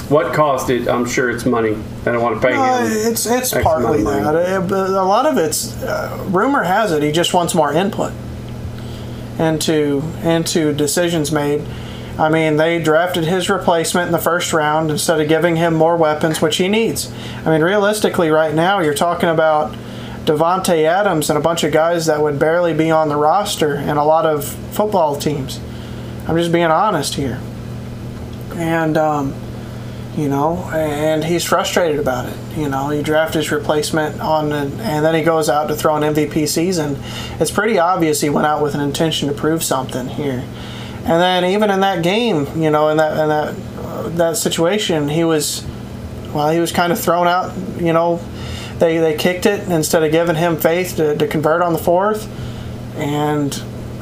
[0.10, 0.88] what caused it.
[0.88, 1.74] I'm sure it's money.
[2.04, 2.91] They don't want to pay Uh, him.
[3.12, 4.24] it's it's X partly that.
[4.24, 4.46] money.
[4.46, 8.13] Uh, but a lot of it's uh, rumor has it he just wants more input
[9.39, 11.63] into into decisions made.
[12.17, 15.96] I mean, they drafted his replacement in the first round instead of giving him more
[15.96, 17.12] weapons, which he needs.
[17.46, 19.76] I mean, realistically, right now you're talking about
[20.26, 23.98] Davante Adams and a bunch of guys that would barely be on the roster in
[23.98, 25.60] a lot of football teams.
[26.28, 27.39] I'm just being honest here,
[28.56, 28.98] and.
[28.98, 29.34] Um,
[30.17, 32.36] you know, and he's frustrated about it.
[32.58, 35.95] You know, he drafted his replacement on, an, and then he goes out to throw
[35.95, 36.97] an MVP season.
[37.39, 40.43] It's pretty obvious he went out with an intention to prove something here.
[41.08, 45.08] And then even in that game, you know, in that in that uh, that situation,
[45.08, 45.63] he was,
[46.34, 47.56] well, he was kind of thrown out.
[47.80, 48.17] You know,
[48.80, 52.27] they they kicked it instead of giving him faith to, to convert on the fourth,
[52.97, 53.53] and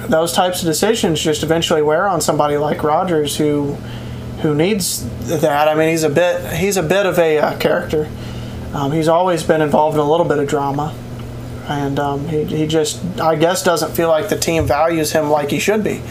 [0.08, 3.78] those types of decisions just eventually wear on somebody like Rodgers who
[4.42, 5.06] who needs
[5.42, 5.68] that.
[5.68, 8.10] I mean, he's a bit he's a bit of a uh, character.
[8.74, 10.94] Um, he's always been involved in a little bit of drama,
[11.68, 15.50] and um, he, he just I guess doesn't feel like the team values him like
[15.52, 16.02] he should be,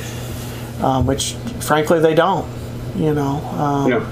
[0.80, 2.48] um, which frankly they don't.
[2.96, 4.06] You know, um, Yeah.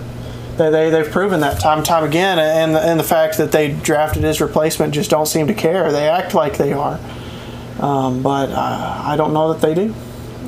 [0.57, 3.53] they, they they've proven that time and time again, and the, and the fact that
[3.53, 5.91] they drafted his replacement just don't seem to care.
[5.93, 6.99] They act like they are,
[7.81, 9.95] um, but uh, I don't know that they do.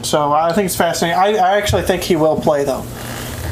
[0.03, 1.19] So I think it's fascinating.
[1.19, 2.85] I, I actually think he will play though.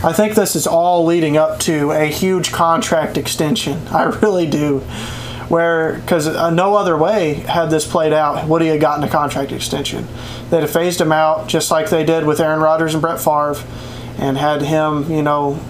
[0.05, 3.87] I think this is all leading up to a huge contract extension.
[3.93, 4.81] I really do.
[5.49, 9.09] Where, because uh, no other way had this played out, would he have gotten a
[9.09, 10.09] contract extension?
[10.51, 13.62] They'd have phased him out just like they did with Aaron Rodgers and Brett Favre,
[14.19, 15.61] and had him, you know,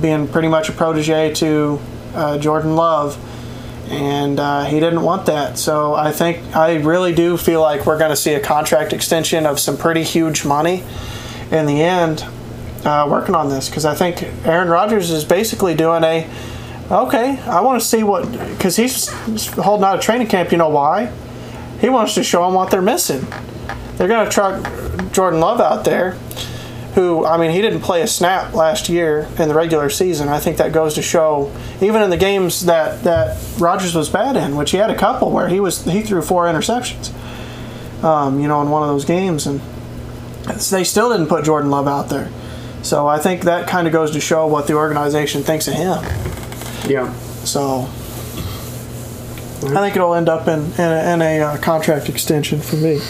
[0.00, 1.78] being pretty much a protege to
[2.14, 3.16] uh, Jordan Love,
[3.90, 5.58] and uh, he didn't want that.
[5.58, 9.46] So I think I really do feel like we're going to see a contract extension
[9.46, 10.82] of some pretty huge money
[11.50, 12.24] in the end
[12.84, 16.28] uh, working on this because I think Aaron Rodgers is basically doing a
[16.90, 17.38] okay.
[17.40, 19.08] I want to see what because he's
[19.52, 20.52] holding out a training camp.
[20.52, 21.12] You know why?
[21.80, 23.26] He wants to show them what they're missing.
[23.96, 26.12] They're going to truck Jordan Love out there,
[26.94, 30.28] who I mean he didn't play a snap last year in the regular season.
[30.28, 34.36] I think that goes to show even in the games that that Rodgers was bad
[34.36, 37.12] in, which he had a couple where he was he threw four interceptions.
[38.04, 39.60] Um, you know, in one of those games and
[40.70, 42.30] they still didn't put Jordan Love out there.
[42.82, 45.98] So I think that kind of goes to show what the organization thinks of him.
[46.88, 47.12] Yeah.
[47.44, 47.88] So
[49.66, 53.00] I think it'll end up in in a, in a uh, contract extension for me.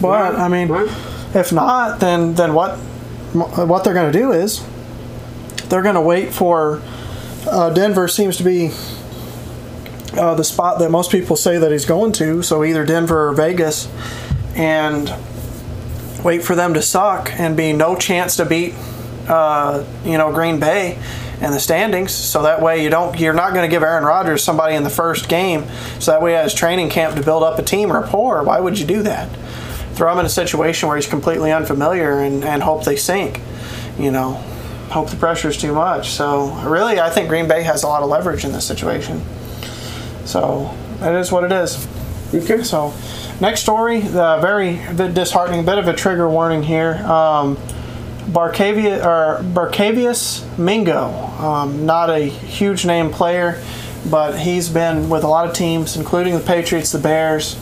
[0.00, 0.90] But I mean, Right.
[1.34, 2.76] if not, then then what
[3.32, 4.64] what they're going to do is
[5.68, 6.80] they're going to wait for
[7.50, 8.70] uh, Denver seems to be
[10.16, 12.42] uh, the spot that most people say that he's going to.
[12.42, 13.88] So either Denver or Vegas,
[14.54, 15.12] and
[16.26, 18.74] wait for them to suck and be no chance to beat
[19.28, 20.98] uh, you know Green Bay
[21.40, 22.12] in the standings.
[22.12, 24.90] So that way you don't you're not going to give Aaron Rodgers somebody in the
[24.90, 25.64] first game.
[26.00, 28.42] So that way he has training camp to build up a team rapport.
[28.42, 29.28] Why would you do that?
[29.94, 33.40] Throw him in a situation where he's completely unfamiliar and, and hope they sink.
[33.98, 34.32] You know,
[34.90, 36.10] hope the pressure is too much.
[36.10, 39.22] So really, I think Green Bay has a lot of leverage in this situation.
[40.24, 41.86] So it is what it is.
[42.34, 42.62] Okay.
[42.62, 42.94] So,
[43.40, 44.76] next story, the very
[45.12, 46.94] disheartening, bit of a trigger warning here.
[47.06, 47.56] Um,
[48.26, 51.08] Barcavia or Barkevious Mingo,
[51.38, 53.62] um, not a huge name player,
[54.10, 57.54] but he's been with a lot of teams, including the Patriots, the Bears.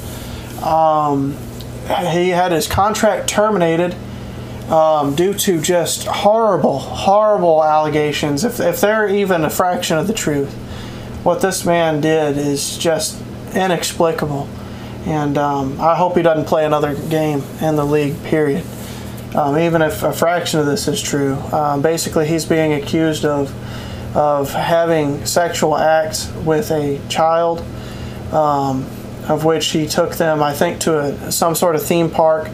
[0.63, 1.37] Um,
[1.87, 3.95] he had his contract terminated
[4.71, 8.45] um, due to just horrible, horrible allegations.
[8.45, 10.53] If, if they're even a fraction of the truth,
[11.25, 13.23] what this man did is just
[13.55, 14.49] inexplicable.
[15.07, 18.65] And um, I hope he doesn't play another game in the league, period.
[19.35, 21.35] Um, even if a fraction of this is true.
[21.53, 23.53] Um, basically, he's being accused of,
[24.17, 27.65] of having sexual acts with a child
[28.33, 28.85] um,
[29.29, 32.49] of which he took them, I think, to a, some sort of theme park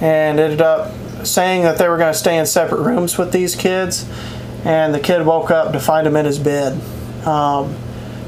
[0.00, 0.92] and ended up
[1.24, 4.08] saying that they were going to stay in separate rooms with these kids.
[4.64, 6.80] And the kid woke up to find him in his bed
[7.26, 7.74] um,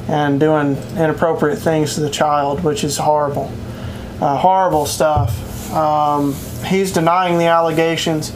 [0.08, 3.52] and doing inappropriate things to the child, which is horrible.
[4.20, 5.72] Uh, horrible stuff.
[5.72, 6.34] Um,
[6.66, 8.32] he's denying the allegations.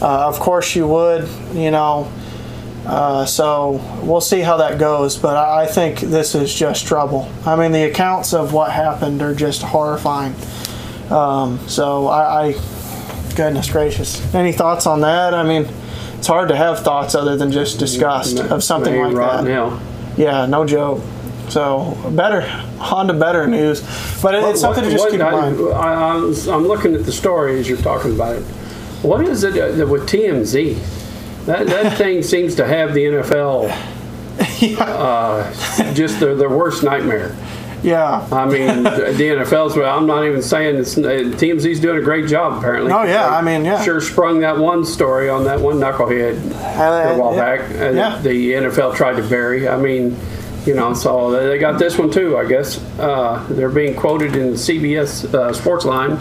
[0.00, 2.10] Uh, of course, you would, you know.
[2.86, 7.30] Uh, so we'll see how that goes, but I I think this is just trouble.
[7.44, 10.34] I mean, the accounts of what happened are just horrifying.
[11.10, 12.52] Um, so I, I,
[13.34, 15.34] goodness gracious, any thoughts on that?
[15.34, 15.68] I mean,
[16.16, 19.44] it's hard to have thoughts other than just disgust of something like that.
[19.46, 19.80] hell.
[20.20, 21.02] Yeah, no joke.
[21.48, 22.42] So better
[22.78, 23.80] Honda better news,
[24.22, 25.60] but it, it's something to just keep in I, mind.
[25.72, 28.42] I, I'm, I'm looking at the story as you're talking about it.
[29.02, 31.46] What is it uh, with TMZ?
[31.46, 33.70] That, that thing seems to have the NFL
[34.78, 37.34] uh, just their, their worst nightmare.
[37.82, 38.26] Yeah.
[38.30, 39.76] I mean, the NFL's.
[39.76, 42.58] Well, I'm not even saying it's, uh, TMZ's doing a great job.
[42.58, 42.92] Apparently.
[42.92, 43.82] Oh, yeah, I mean, yeah.
[43.82, 47.56] Sure sprung that one story on that one knucklehead Uh, a while yeah.
[47.56, 47.70] back.
[47.70, 48.18] And Yeah.
[48.22, 49.68] The NFL tried to bury.
[49.68, 50.16] I mean,
[50.66, 52.36] you know, so they they got this one too.
[52.36, 56.18] I guess uh, they're being quoted in CBS uh, Sportsline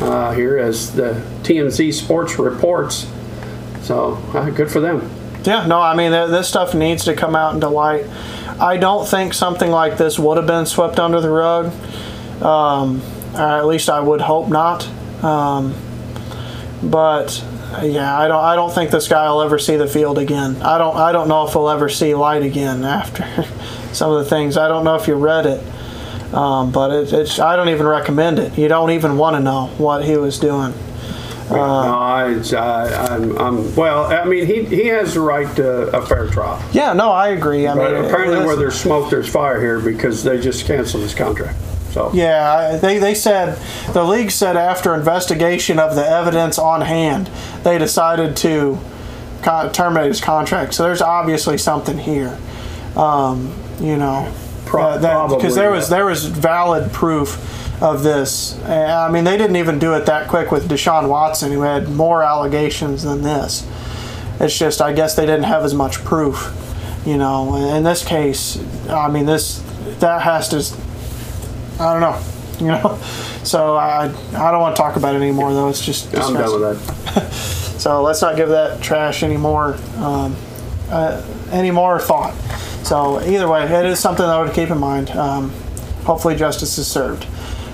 [0.00, 3.08] uh, here as the TMZ Sports reports.
[3.82, 5.10] So uh, good for them.
[5.44, 8.06] Yeah, no, I mean, th- this stuff needs to come out into light.
[8.60, 11.72] I don't think something like this would have been swept under the rug.
[12.42, 13.02] Um,
[13.34, 14.86] at least I would hope not.
[15.24, 15.74] Um,
[16.82, 17.44] but
[17.82, 18.44] yeah, I don't.
[18.44, 20.60] I don't think this guy will ever see the field again.
[20.62, 20.96] I don't.
[20.96, 23.24] I don't know if he'll ever see light again after
[23.92, 24.56] some of the things.
[24.56, 27.38] I don't know if you read it, um, but it, it's.
[27.38, 28.58] I don't even recommend it.
[28.58, 30.74] You don't even want to know what he was doing.
[31.50, 33.76] No, I, I, I'm, I'm.
[33.76, 36.62] Well, I mean, he he has the right to a fair trial.
[36.72, 37.66] Yeah, no, I agree.
[37.66, 41.14] I But mean, apparently, where there's smoke, there's fire here because they just canceled his
[41.14, 41.58] contract.
[41.92, 43.58] So Yeah, they, they said,
[43.92, 47.26] the league said after investigation of the evidence on hand,
[47.64, 48.78] they decided to
[49.42, 50.72] co- terminate his contract.
[50.72, 52.38] So there's obviously something here.
[52.96, 54.32] Um, you know,
[54.64, 58.62] Pro- because there was there was valid proof of this.
[58.64, 62.22] I mean, they didn't even do it that quick with Deshaun Watson, who had more
[62.22, 63.66] allegations than this.
[64.40, 66.56] It's just, I guess they didn't have as much proof.
[67.04, 69.58] You know, in this case, I mean, this
[69.98, 70.82] that has to
[71.80, 72.22] I don't know.
[72.60, 72.98] You know,
[73.42, 75.68] so I I don't want to talk about it anymore though.
[75.68, 77.58] It's just I'm done with that.
[77.82, 80.36] So let's not give that trash any more um,
[80.88, 82.32] uh, any more thought.
[82.84, 85.10] So either way, it is something that I would keep in mind.
[85.10, 85.50] Um,
[86.04, 87.26] hopefully, justice is served.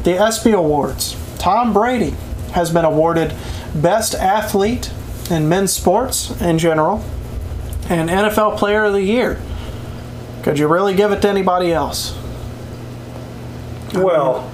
[0.09, 1.15] The ESPY Awards.
[1.39, 2.15] Tom Brady
[2.53, 3.35] has been awarded
[3.75, 4.91] Best Athlete
[5.31, 7.05] in men's sports in general
[7.91, 9.39] and NFL Player of the Year.
[10.45, 12.17] Could you really give it to anybody else?
[13.93, 14.51] Well,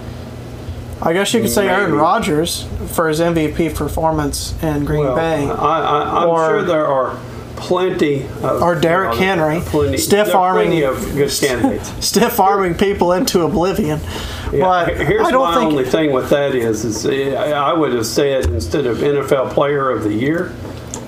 [1.01, 5.49] I guess you could say Aaron Rodgers for his MVP performance in Green well Bay.
[5.49, 7.17] I, I, I'm Or- sure there are
[7.57, 11.91] plenty of Or Derrick you know, Henry, plenty, stiff arming- of good candidates.
[12.07, 14.01] Stiff arming people into oblivion.
[14.53, 15.71] Yeah, But here's I don't my think.
[15.73, 20.05] only thing with that is, is I would have said instead of NFL Player of
[20.05, 20.55] the Year,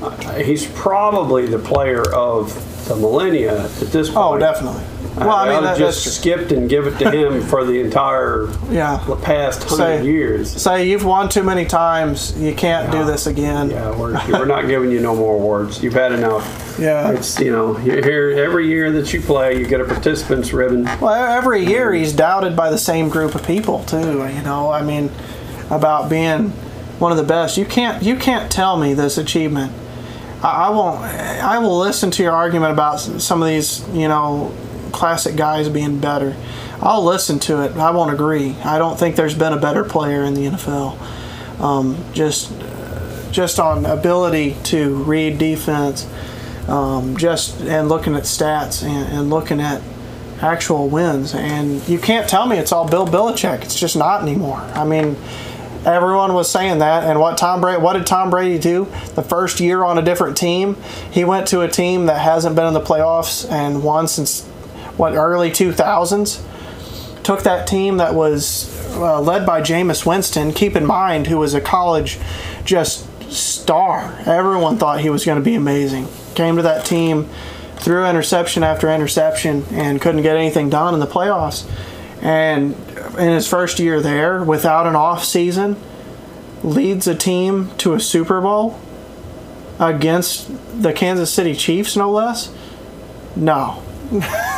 [0.02, 2.54] uh, he's probably the player of
[2.88, 4.18] the millennia at this point.
[4.18, 4.82] oh, definitely.
[5.16, 8.48] Well, I mean, I'd that, just skipped and give it to him for the entire
[8.70, 9.02] yeah.
[9.22, 10.50] past hundred years.
[10.50, 12.38] Say you've won too many times.
[12.38, 13.70] You can't do this again.
[13.70, 15.82] Yeah, we're, we're not giving you no more awards.
[15.82, 16.76] You've had enough.
[16.78, 17.12] Yeah.
[17.12, 20.84] It's you know you're here every year that you play, you get a participants ribbon.
[21.00, 23.98] Well, every year he's doubted by the same group of people too.
[24.28, 25.10] You know, I mean,
[25.70, 26.50] about being
[26.98, 27.56] one of the best.
[27.56, 29.72] You can't you can't tell me this achievement.
[30.42, 31.00] I, I won't.
[31.00, 34.54] I will listen to your argument about some of these, you know,
[34.96, 36.36] classic guys being better.
[36.80, 37.76] I'll listen to it.
[37.76, 38.56] I won't agree.
[38.64, 40.98] I don't think there's been a better player in the NFL.
[41.60, 42.52] Um, just
[43.30, 46.08] just on ability to read defense,
[46.68, 49.82] um, just and looking at stats and, and looking at
[50.40, 51.34] actual wins.
[51.34, 53.62] And you can't tell me it's all Bill Belichick.
[53.62, 54.58] It's just not anymore.
[54.58, 55.16] I mean,
[55.84, 57.04] everyone was saying that.
[57.04, 57.80] And what Tom Brady?
[57.80, 58.86] What did Tom Brady do?
[59.14, 60.76] The first year on a different team,
[61.10, 64.45] he went to a team that hasn't been in the playoffs and won since
[64.96, 66.42] what early 2000s.
[67.22, 70.52] Took that team that was uh, led by Jameis Winston.
[70.52, 72.18] Keep in mind, who was a college
[72.64, 74.16] just star.
[74.26, 76.08] Everyone thought he was going to be amazing.
[76.34, 77.28] Came to that team,
[77.76, 81.68] threw interception after interception, and couldn't get anything done in the playoffs.
[82.22, 82.74] And
[83.18, 85.76] in his first year there, without an off season,
[86.62, 88.78] leads a team to a Super Bowl
[89.78, 90.48] against
[90.82, 92.52] the Kansas City Chiefs, no less.
[93.34, 93.82] No,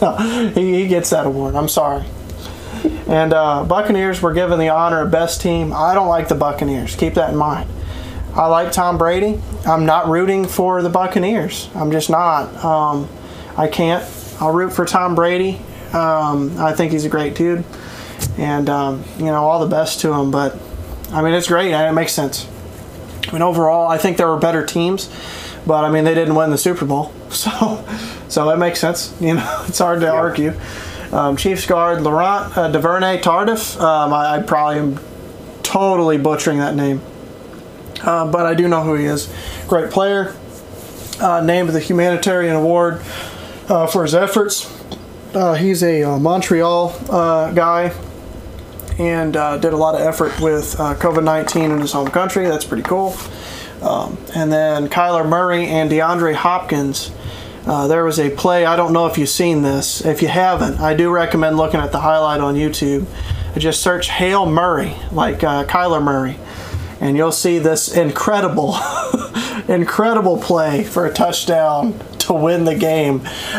[0.54, 1.54] he, he gets that award.
[1.54, 2.04] I'm sorry.
[3.06, 5.72] And uh, Buccaneers were given the honor of best team.
[5.72, 6.94] I don't like the Buccaneers.
[6.96, 7.68] Keep that in mind.
[8.34, 9.40] I like Tom Brady.
[9.66, 11.68] I'm not rooting for the Buccaneers.
[11.74, 12.64] I'm just not.
[12.64, 13.08] Um,
[13.56, 14.04] I can't.
[14.40, 15.60] I'll root for Tom Brady.
[15.92, 17.64] Um, I think he's a great dude,
[18.38, 20.30] and um, you know all the best to him.
[20.30, 20.56] But
[21.10, 21.72] I mean, it's great.
[21.72, 22.48] It makes sense.
[23.28, 25.10] I mean, overall, I think there were better teams,
[25.66, 27.84] but I mean, they didn't win the Super Bowl, so
[28.30, 29.14] so that makes sense.
[29.20, 30.54] You know, it's hard to argue.
[31.12, 33.80] Um, Chiefs guard Laurent uh, Duvernay Tardif.
[33.80, 35.00] Um, I, I probably am
[35.62, 37.02] totally butchering that name,
[38.02, 39.32] uh, but I do know who he is.
[39.68, 40.34] Great player.
[41.20, 43.02] Uh, named the humanitarian award
[43.68, 44.72] uh, for his efforts.
[45.34, 47.92] Uh, he's a uh, Montreal uh, guy
[48.98, 52.46] and uh, did a lot of effort with uh, COVID 19 in his home country.
[52.46, 53.16] That's pretty cool.
[53.80, 57.10] Um, and then Kyler Murray and DeAndre Hopkins.
[57.66, 58.64] Uh, there was a play.
[58.64, 60.04] I don't know if you've seen this.
[60.04, 63.06] If you haven't, I do recommend looking at the highlight on YouTube.
[63.56, 66.38] Just search Hail Murray, like uh, Kyler Murray,
[67.00, 68.76] and you'll see this incredible,
[69.68, 73.18] incredible play for a touchdown to win the game.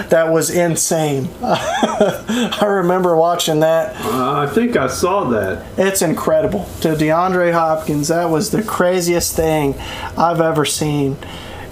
[0.10, 1.28] That was insane.
[1.42, 3.96] I remember watching that.
[4.06, 5.66] Uh, I think I saw that.
[5.78, 6.66] It's incredible.
[6.82, 9.76] To DeAndre Hopkins, that was the craziest thing
[10.18, 11.18] I've ever seen.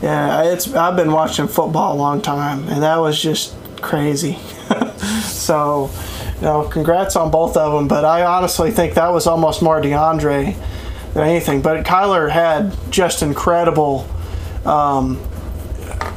[0.02, 4.36] Yeah, it's I've been watching football a long time, and that was just crazy.
[5.24, 5.90] so,
[6.36, 7.88] you know, congrats on both of them.
[7.90, 10.56] But I honestly think that was almost more DeAndre
[11.14, 11.62] than anything.
[11.62, 14.08] But Kyler had just incredible,
[14.66, 15.22] um,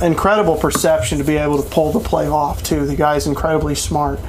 [0.00, 2.86] incredible perception to be able to pull the play off too.
[2.86, 4.20] The guy's incredibly smart,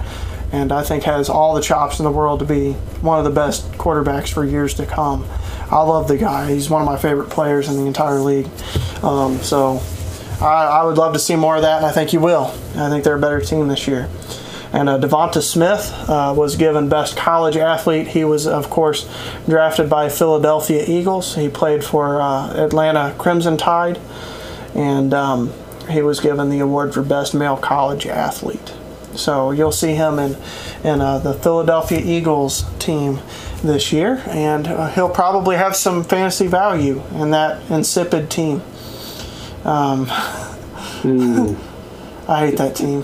[0.52, 3.32] and I think has all the chops in the world to be one of the
[3.32, 5.28] best quarterbacks for years to come.
[5.74, 6.52] I love the guy.
[6.52, 8.46] He's one of my favorite players in the entire league.
[9.02, 9.82] Um, so
[10.40, 12.54] I, I, would love to see more of that, and I think you will.
[12.76, 14.08] I think they're a better team this year.
[14.72, 18.08] And uh, Devonta Smith uh, was given Best College Athlete.
[18.10, 19.10] He was, of course,
[19.48, 21.34] drafted by Philadelphia Eagles.
[21.36, 24.00] He played for uh, Atlanta Crimson Tide,
[24.76, 25.52] and um,
[25.90, 28.74] he was given the award for Best Male College Athlete.
[29.16, 30.38] So you'll see him in
[30.84, 33.20] in uh, the Philadelphia Eagles team
[33.63, 38.62] this year, and uh, he'll probably have some fantasy value in that insipid team.
[39.63, 41.58] Um, mm.
[42.28, 43.04] I hate that team.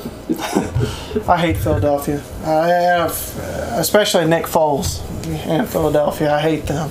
[1.27, 2.23] I hate Philadelphia.
[2.43, 3.11] I have,
[3.77, 5.01] especially Nick Foles
[5.45, 6.33] in Philadelphia.
[6.33, 6.89] I hate them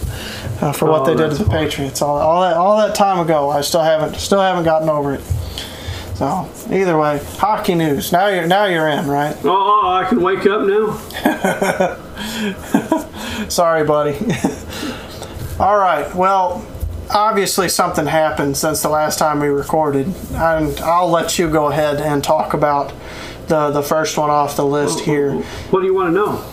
[0.61, 1.71] uh, for what oh, they did to the hard.
[1.71, 2.03] Patriots.
[2.03, 3.49] All, all that all that time ago.
[3.51, 5.23] I still haven't still haven't gotten over it.
[6.17, 8.13] So either way, hockey news.
[8.13, 9.37] Now you're now you're in, right?
[9.45, 10.99] Oh, I can wake up now.
[13.49, 14.19] Sorry, buddy.
[15.61, 16.13] All right.
[16.15, 16.67] Well,
[17.11, 22.01] obviously something happened since the last time we recorded, and I'll let you go ahead
[22.01, 22.93] and talk about
[23.49, 25.35] the the first one off the list here.
[25.71, 26.45] What do you want to know?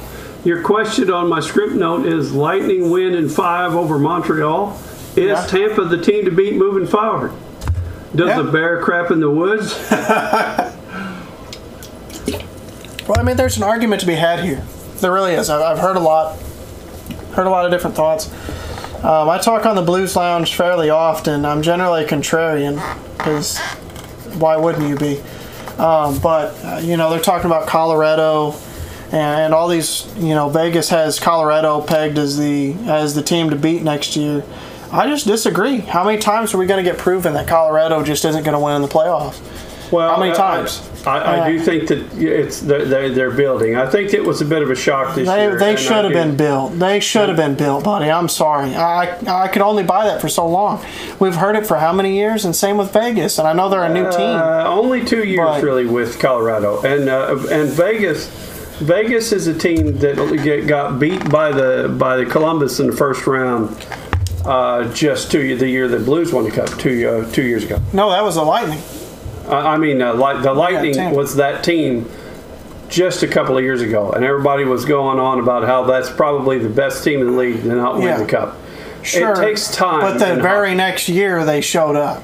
[0.46, 4.80] Your question on my script note is Lightning win in five over Montreal.
[5.16, 5.46] Is yeah.
[5.48, 7.32] Tampa the team to beat moving forward?
[8.16, 8.42] Does yeah.
[8.42, 9.74] the bear crap in the woods?
[13.08, 14.64] well, I mean, there's an argument to be had here.
[14.98, 15.50] There really is.
[15.50, 16.38] I've heard a lot,
[17.36, 18.32] heard a lot of different thoughts.
[19.04, 21.46] Um, I talk on the Blues Lounge fairly often.
[21.46, 22.76] I'm generally contrarian,
[23.18, 23.60] because
[24.40, 25.22] why wouldn't you be?
[25.78, 28.54] Um, but uh, you know, they're talking about Colorado
[29.12, 30.08] and, and all these.
[30.18, 34.44] You know, Vegas has Colorado pegged as the as the team to beat next year.
[34.92, 35.80] I just disagree.
[35.80, 38.64] How many times are we going to get proven that Colorado just isn't going to
[38.64, 39.42] win in the playoffs?
[39.92, 40.90] Well, how many times?
[41.06, 43.76] I, I, I do think that it's they're, they're building.
[43.76, 45.60] I think it was a bit of a shock this they, year.
[45.60, 46.78] They should have been built.
[46.80, 48.10] They should have been built, buddy.
[48.10, 48.76] I'm sorry.
[48.76, 50.84] I I could only buy that for so long.
[51.20, 52.46] We've heard it for how many years?
[52.46, 53.38] And same with Vegas.
[53.40, 54.22] And I know they're a new team.
[54.22, 58.54] Uh, only two years but, really with Colorado, and uh, and Vegas.
[58.80, 63.26] Vegas is a team that got beat by the by the Columbus in the first
[63.26, 63.70] round
[64.46, 67.82] uh, just two the year the Blues won the cup two uh, two years ago.
[67.94, 68.82] No, that was the Lightning.
[69.48, 72.10] I mean, uh, like the Lightning yeah, was that team
[72.90, 76.60] just a couple of years ago, and everybody was going on about how that's probably
[76.60, 78.18] the best team in the league to not win yeah.
[78.18, 78.58] the cup.
[79.04, 80.02] Sure, it takes time.
[80.02, 80.78] But the very hockey.
[80.78, 82.24] next year, they showed up.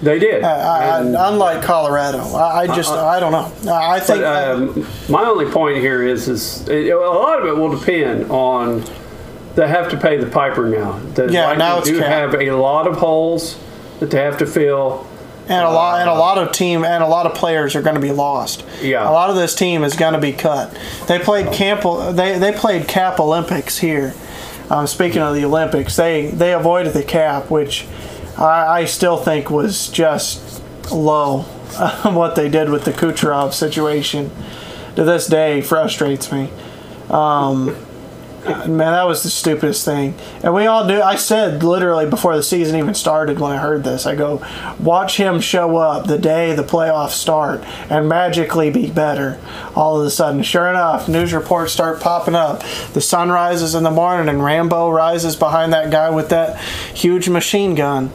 [0.00, 0.42] They did.
[0.42, 3.72] Uh, unlike Colorado, I, I just uh, I don't know.
[3.72, 4.20] I think.
[4.20, 8.30] But, um, my only point here is is it, a lot of it will depend
[8.30, 8.82] on
[9.54, 10.98] they have to pay the piper now.
[11.14, 13.58] The yeah, now it's do have a lot of holes
[14.00, 15.06] that they have to fill.
[15.48, 17.96] And a lot, and a lot of team, and a lot of players are going
[17.96, 18.64] to be lost.
[18.80, 20.76] Yeah, a lot of this team is going to be cut.
[21.08, 21.82] They played camp.
[22.14, 24.14] They they played cap Olympics here.
[24.70, 27.86] Um, speaking of the Olympics, they they avoided the cap, which
[28.38, 30.62] I, I still think was just
[30.92, 31.44] low.
[32.02, 34.30] what they did with the Kucherov situation
[34.94, 36.50] to this day frustrates me.
[37.08, 37.74] Um,
[38.44, 40.14] Man, that was the stupidest thing.
[40.42, 41.00] And we all knew.
[41.00, 44.44] I said literally before the season even started when I heard this, I go,
[44.80, 49.40] watch him show up the day the playoffs start and magically be better.
[49.76, 52.64] All of a sudden, sure enough, news reports start popping up.
[52.94, 57.28] The sun rises in the morning and Rambo rises behind that guy with that huge
[57.28, 58.10] machine gun.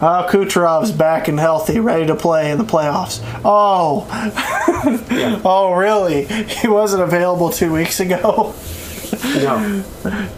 [0.00, 3.20] Oh, Kucherov's back and healthy, ready to play in the playoffs.
[3.44, 4.08] Oh,
[5.44, 6.24] oh, really?
[6.24, 8.56] He wasn't available two weeks ago.
[9.12, 9.82] No,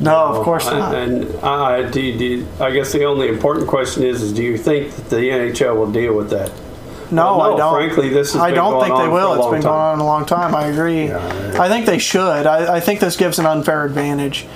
[0.01, 0.95] No, of course I- not.
[0.95, 4.93] And I, do, do, I guess the only important question is: is do you think
[4.95, 6.51] that the NHL will deal with that?
[7.11, 7.75] No, Well, no, I don't.
[7.75, 9.35] frankly, this has I been don't going think they on will.
[9.35, 9.71] for a It's long been time.
[9.73, 10.55] going on a long time.
[10.55, 11.13] I agree.
[11.13, 12.47] I think they should.
[12.47, 14.47] I, I think this gives an unfair advantage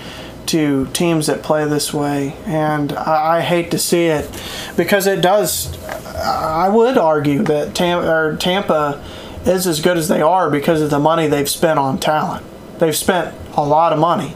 [0.47, 4.29] to teams that play this way, and I, I hate to see it
[4.77, 5.77] because it does.
[6.17, 9.05] I would argue that Tam, or Tampa
[9.45, 12.45] is as good as they are because of the money they've spent on talent.
[12.79, 14.35] They've spent a lot of money,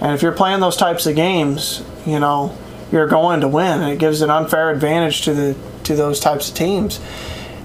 [0.00, 2.56] and if you're playing those types of games, you know
[2.90, 6.48] you're going to win, and it gives an unfair advantage to the to those types
[6.48, 7.00] of teams.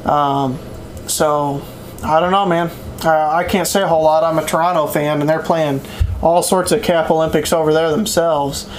[0.05, 0.59] Um,
[1.07, 1.63] so
[2.03, 2.71] I don't know, man.
[3.03, 4.23] Uh, I can't say a whole lot.
[4.23, 5.81] I'm a Toronto fan, and they're playing
[6.21, 8.69] all sorts of Cap Olympics over there themselves.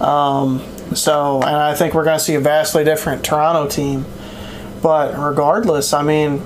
[0.00, 0.62] Um,
[0.94, 4.04] so, and I think we're going to see a vastly different Toronto team.
[4.82, 6.42] But regardless, I mean,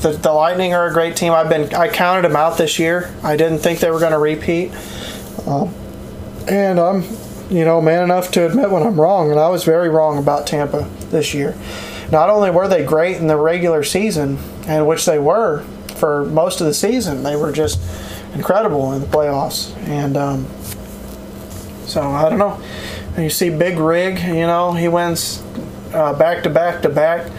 [0.00, 1.32] the, the Lightning are a great team.
[1.32, 3.12] I've been I counted them out this year.
[3.22, 4.72] I didn't think they were going to repeat,
[5.46, 5.74] um,
[6.48, 7.04] and I'm
[7.50, 10.46] you know man enough to admit when I'm wrong, and I was very wrong about
[10.46, 11.56] Tampa this year.
[12.10, 15.64] Not only were they great in the regular season, and which they were
[15.96, 17.80] for most of the season, they were just
[18.34, 19.76] incredible in the playoffs.
[19.86, 20.46] And um,
[21.86, 22.60] so I don't know.
[23.18, 25.42] You see Big Rig, you know, he wins
[25.92, 27.30] uh, back to back to back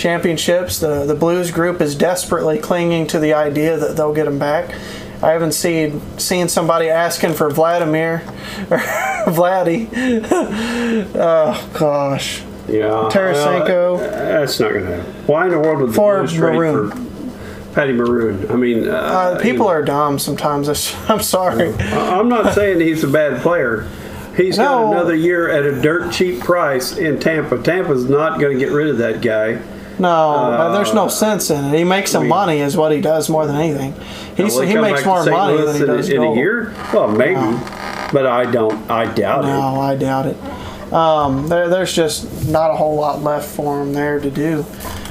[0.00, 0.78] championships.
[0.80, 4.74] The the Blues group is desperately clinging to the idea that they'll get him back.
[5.22, 8.22] I haven't seen seen somebody asking for Vladimir
[8.70, 8.78] or
[9.26, 9.88] Vladdy.
[11.14, 12.42] oh gosh.
[12.68, 13.96] Yeah, Tarasenko.
[13.96, 15.12] uh, that's not going to happen.
[15.26, 16.90] Why in the world would the For Blues trade Maroon.
[16.90, 18.48] for Patty Maroon?
[18.50, 20.68] I mean, uh, Uh, you people know, are dumb sometimes.
[21.08, 21.74] I'm sorry.
[21.74, 23.88] I'm not saying he's a bad player.
[24.36, 27.60] He's got another year at a dirt cheap price in Tampa.
[27.60, 29.60] Tampa's not going to get rid of that guy.
[30.00, 31.76] No, uh, there's no sense in it.
[31.76, 33.94] He makes some we- money, is what he does more than anything.
[34.36, 36.74] He's, he makes more money Louis than he in, does in a year.
[36.92, 37.40] Well, maybe,
[38.12, 38.90] but I don't.
[38.90, 39.48] I doubt it.
[39.48, 40.92] No, I doubt it.
[40.92, 44.64] Um, there, there's just not a whole lot left for him there to do.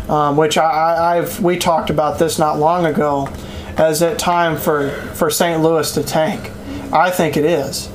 [0.09, 3.29] Um, which I, I, I've we talked about this not long ago,
[3.77, 5.61] as it time for for St.
[5.61, 6.51] Louis to tank.
[6.91, 7.89] I think it is.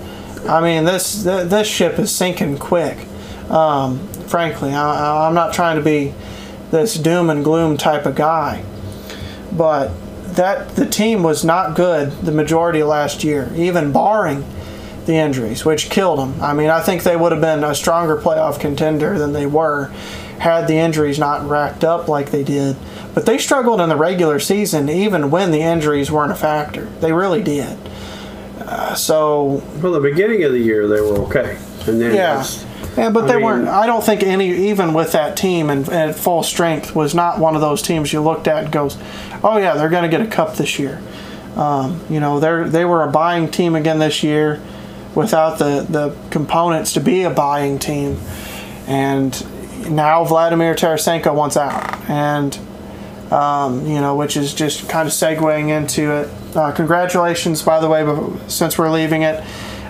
[0.48, 2.98] I mean this th- this ship is sinking quick.
[3.50, 6.14] Um, frankly, I, I'm not trying to be
[6.74, 8.64] this doom and gloom type of guy,
[9.52, 9.92] but
[10.34, 14.44] that the team was not good the majority of last year, even barring
[15.06, 16.42] the injuries, which killed them.
[16.42, 19.92] I mean, I think they would have been a stronger playoff contender than they were
[20.38, 22.76] had the injuries not racked up like they did.
[23.14, 26.86] But they struggled in the regular season even when the injuries weren't a factor.
[27.00, 27.78] They really did.
[28.58, 31.56] Uh, so Well, the beginning of the year they were okay,
[31.86, 32.44] and then yeah.
[32.96, 33.68] Yeah, but I they mean- weren't.
[33.68, 37.38] I don't think any, even with that team and, and at full strength, was not
[37.38, 38.96] one of those teams you looked at and goes,
[39.42, 41.00] "Oh yeah, they're going to get a cup this year."
[41.56, 44.60] Um, you know, they they were a buying team again this year,
[45.14, 48.18] without the the components to be a buying team,
[48.86, 49.32] and
[49.94, 52.58] now Vladimir Tarasenko wants out, and
[53.30, 56.28] um, you know, which is just kind of segueing into it.
[56.56, 58.04] Uh, congratulations, by the way,
[58.48, 59.42] since we're leaving it.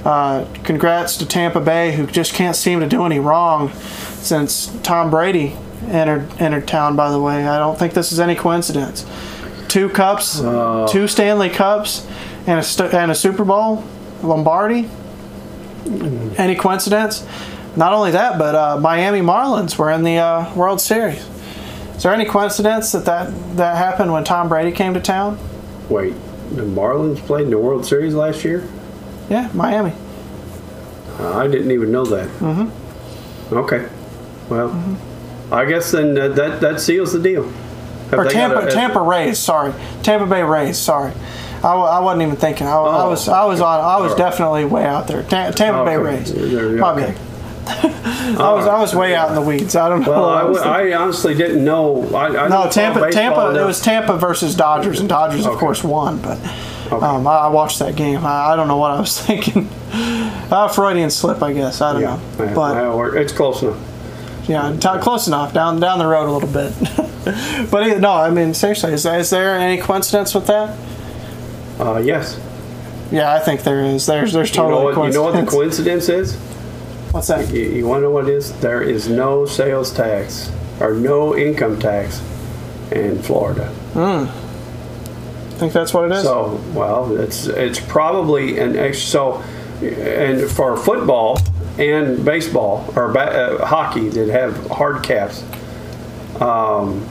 [0.04, 5.10] Uh, congrats to Tampa Bay, who just can't seem to do any wrong since Tom
[5.10, 5.56] Brady
[5.88, 6.94] entered entered town.
[6.94, 9.06] By the way, I don't think this is any coincidence.
[9.68, 10.40] Two cups,
[10.92, 12.06] two Stanley Cups,
[12.46, 13.82] and a and a Super Bowl,
[14.22, 14.88] Lombardi.
[16.36, 17.26] Any coincidence?
[17.76, 21.26] Not only that, but uh, Miami Marlins were in the uh, World Series.
[21.96, 25.38] Is there any coincidence that, that that happened when Tom Brady came to town?
[25.88, 26.14] wait.
[26.54, 28.68] The Marlins played in the World Series last year.
[29.30, 29.92] Yeah, Miami.
[31.18, 32.28] Uh, I didn't even know that.
[32.40, 33.54] Mm-hmm.
[33.56, 33.88] Okay.
[34.48, 34.98] Well,
[35.52, 37.48] I guess then that that, that seals the deal.
[38.10, 39.72] Have Or Tampa a- Tampa Rays, sorry.
[40.02, 41.12] Tampa Bay Rays, sorry.
[41.62, 42.66] I, I wasn't even thinking.
[42.66, 43.10] I, I Oh.
[43.10, 45.22] was I was on I was definitely way out there.
[45.22, 46.32] Ta- Tampa Bay Rays.
[46.34, 47.00] There you My go.
[47.06, 47.16] bad.
[48.38, 49.74] I was I was way out in the weeds.
[49.74, 50.10] I don't know.
[50.10, 50.60] Well, I, I w-.
[50.60, 52.06] I honestly didn't know.
[52.14, 56.18] I, I no, Tampa Tampa it was Tampa versus Dodgers and Dodgers of course won,
[56.20, 56.38] but
[56.92, 58.24] um, I, I watched that game.
[58.24, 59.68] I, I don't know what I was thinking.
[59.92, 61.80] Uh, Freudian slip, I guess.
[61.80, 62.44] I don't Yeah, know.
[62.44, 63.78] yeah, But it's close enough.
[64.48, 65.54] Yeah, t- close enough.
[65.54, 66.72] Down down the road a little bit.
[67.70, 70.76] but no, I mean seriously, is, is there any coincidence with that?
[71.80, 72.38] Uh, yes.
[73.10, 74.04] Yeah, I think there is.
[74.06, 75.06] There's there's You know totally what?
[75.06, 76.08] You know what the coincidence.
[76.10, 76.36] is?
[77.12, 77.50] What's that?
[77.54, 78.52] You, you want to know what it is?
[78.60, 82.20] There is no sales tax or no income tax
[82.92, 83.72] in Florida.
[83.94, 84.28] I
[85.64, 86.22] think that's what it is.
[86.22, 88.94] So, well, it's it's probably an.
[88.94, 89.42] So,
[89.80, 91.38] and for football
[91.78, 95.42] and baseball or ba- uh, hockey that have hard caps,
[96.40, 97.08] um,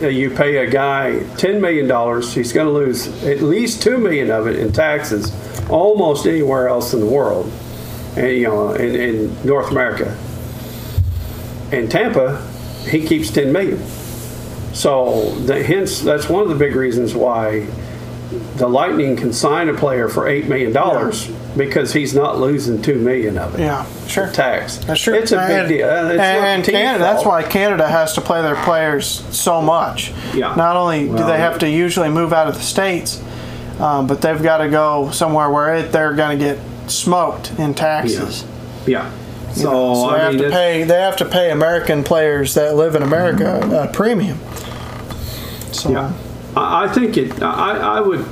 [0.00, 2.34] you pay a guy ten million dollars.
[2.34, 5.32] He's going to lose at least two million of it in taxes,
[5.68, 7.50] almost anywhere else in the world,
[8.16, 10.16] and you know, in, in North America.
[11.70, 12.44] In Tampa,
[12.88, 13.80] he keeps ten million.
[14.80, 17.66] So the, hence, that's one of the big reasons why
[18.56, 22.94] the Lightning can sign a player for eight million dollars because he's not losing two
[22.94, 23.60] million of it.
[23.60, 24.30] yeah, sure.
[24.30, 24.78] Tax.
[24.78, 25.14] That's true.
[25.14, 25.86] It's a big and, deal.
[25.86, 29.06] Uh, It's and Canada, that's why Canada has to play their players
[29.36, 30.12] so much.
[30.32, 30.54] Yeah.
[30.54, 33.22] Not only do Well, they have to usually move out of the states,
[33.80, 36.58] um, but they've got to go somewhere where it, they're going to get
[36.90, 38.46] smoked in taxes.
[38.86, 39.12] Yeah.
[39.50, 40.84] You So, so they I have mean, to pay.
[40.84, 44.38] They have to pay American players that live in America a premium.
[45.72, 46.12] So Yeah,
[46.56, 47.42] I, I think it.
[47.42, 48.24] I, I would.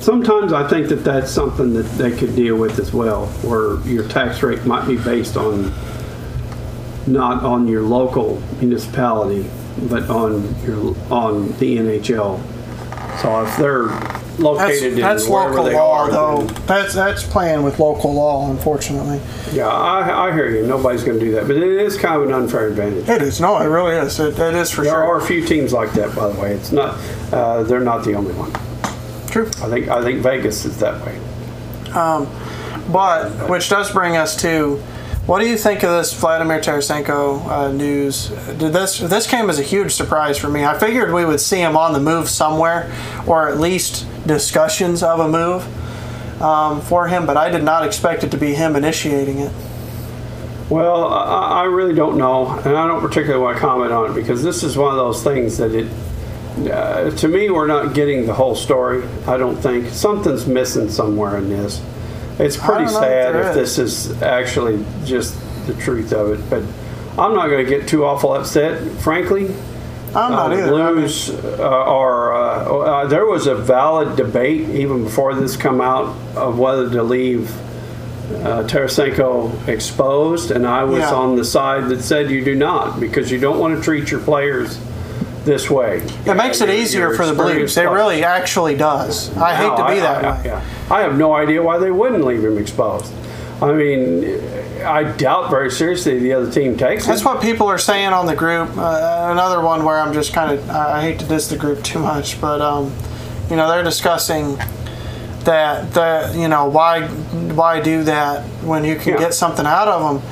[0.00, 4.08] Sometimes I think that that's something that they could deal with as well, where your
[4.08, 5.72] tax rate might be based on
[7.06, 9.48] not on your local municipality,
[9.88, 12.40] but on your on the NHL.
[13.20, 13.88] So if they're
[14.40, 16.42] located that's in wherever local they law, are, though.
[16.44, 19.20] then- That's that's playing with local law, unfortunately.
[19.52, 20.66] yeah, I, I hear you.
[20.66, 23.08] Nobody's going to do that, but it is kind of an unfair advantage.
[23.08, 23.40] It is.
[23.40, 24.18] No, it really is.
[24.18, 25.00] It, it is for There sure.
[25.00, 26.52] There are a few teams like that, by the way.
[26.54, 26.98] It's not.
[27.32, 28.50] Uh, they're not the only one.
[29.30, 29.46] True.
[29.62, 29.88] I think.
[29.88, 31.18] I think Vegas is that way.
[31.92, 32.26] Um,
[32.92, 34.82] But which does bring us to,
[35.30, 38.30] what do you think of this Vladimir Tarasenko uh, news?
[38.58, 40.64] Did this this came as a huge surprise for me.
[40.64, 42.92] I figured we would see him on the move somewhere,
[43.28, 47.26] or at least discussions of a move um, for him.
[47.26, 49.52] But I did not expect it to be him initiating it.
[50.68, 54.14] Well, I, I really don't know, and I don't particularly want to comment on it
[54.14, 55.88] because this is one of those things that it.
[56.68, 59.06] Uh, to me, we're not getting the whole story.
[59.28, 61.80] I don't think something's missing somewhere in this.
[62.40, 65.36] It's pretty if sad if this is actually just
[65.66, 66.62] the truth of it, but
[67.20, 69.54] I'm not going to get too awful upset, frankly.
[70.14, 70.70] I'm not Uh, the either.
[70.70, 72.34] Blues uh, are.
[72.34, 77.02] Uh, uh, there was a valid debate even before this come out of whether to
[77.02, 77.50] leave
[78.44, 81.14] uh, Tarasenko exposed, and I was Yeah.
[81.14, 84.20] on the side that said you do not because you don't want to treat your
[84.20, 84.78] players
[85.44, 86.02] this way.
[86.26, 87.76] it makes it easier for the Blues.
[87.76, 89.34] It really actually does.
[89.36, 90.42] I hate to be I- that I, way.
[90.44, 90.64] yeah.
[90.90, 93.12] I have no idea why they wouldn't leave him exposed.
[93.62, 94.40] I mean,
[94.84, 97.24] I doubt very seriously the other team takes That's it.
[97.26, 98.70] what people are saying on the group.
[98.76, 101.98] Uh, another one where I'm just kind of I hate to diss the group too
[101.98, 102.90] much, but um,
[103.50, 104.56] you know they're discussing
[105.44, 109.18] that that you know why why do that when you can Yeah.
[109.18, 110.30] get something out of them.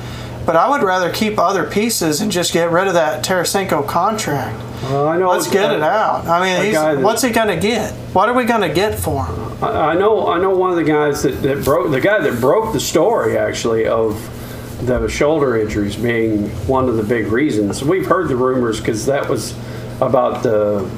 [0.49, 4.57] But I would rather keep other pieces and just get rid of that Tarasenko contract.
[4.81, 6.25] Well, I know Let's get it out.
[6.25, 7.93] I mean, he's, that- what's he going to get?
[8.15, 9.63] What are we going to get for him?
[9.63, 10.27] I I know.
[10.27, 13.37] I know one of the guys that, that broke the guy that broke the story
[13.37, 14.17] actually of
[14.87, 17.83] the shoulder injuries being one of the big reasons.
[17.83, 19.53] We've heard the rumors because that was
[20.01, 20.89] about the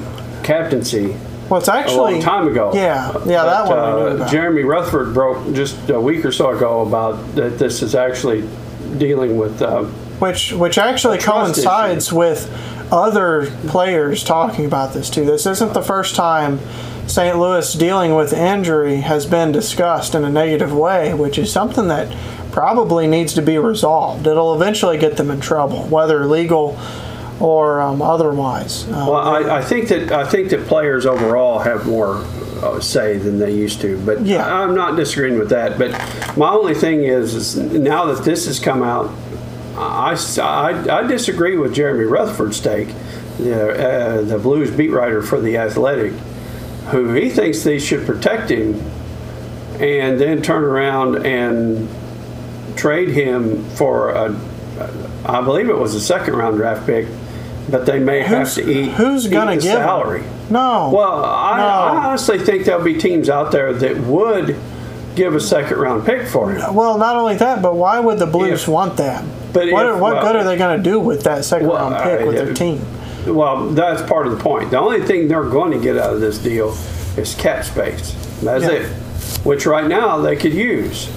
[0.44, 1.14] captaincy
[1.50, 2.72] Well, it's actually a long time ago.
[2.72, 4.30] Yeah, yeah, that But, one I uh.
[4.30, 7.58] Jeremy Rutherford broke just a week or so ago about that.
[7.58, 8.48] This is actually
[8.98, 9.60] dealing with.
[9.62, 9.84] Uh,
[10.18, 12.48] which which actually trust coincides with
[12.92, 15.24] other players talking about this too.
[15.24, 16.60] This isn't the first time
[17.06, 17.36] St.
[17.38, 22.14] Louis dealing with injury has been discussed in a negative way, which is something that
[22.52, 24.26] probably needs to be resolved.
[24.26, 26.78] It'll eventually get them in trouble, whether legal
[27.40, 28.84] or um, otherwise.
[28.84, 32.24] Uh, well, I, I think that I think that players overall have more
[32.80, 33.98] say than they used to.
[34.04, 34.46] But Yeah.
[34.46, 35.78] I, am not disagreeing with that.
[35.78, 35.90] But
[36.36, 39.10] my only thing is, is now that this has come out,
[39.76, 42.88] I, I, I disagree with Jeremy Rutherford's take,
[43.38, 43.70] the,
[44.18, 46.12] uh, the Blues beat writer for the Athletic,
[46.90, 48.74] who he thinks they should protect him,
[49.80, 51.88] and then turn around and
[52.76, 54.38] trade him for a,
[55.24, 57.06] I believe it was a second round draft pick,
[57.70, 59.86] but they may Who's- have to eat who's eat gonna the give him?
[60.52, 60.90] No.
[60.94, 61.64] Well, I, No.
[61.66, 64.56] I honestly think there'll be teams out there that would
[65.14, 66.74] give a second round pick for him.
[66.74, 69.24] well, not only that, but why would the Blues If- want that?
[69.52, 71.90] but what if- what well- good are they going to do with that second Well,
[71.90, 72.80] round pick with their team?
[73.26, 74.70] Well, that's part of the point.
[74.70, 76.74] The only thing they're going to get out of this deal
[77.16, 78.14] is cap space.
[78.42, 78.70] That's Yeah.
[78.70, 78.86] it.
[79.44, 81.08] Which right now they could use.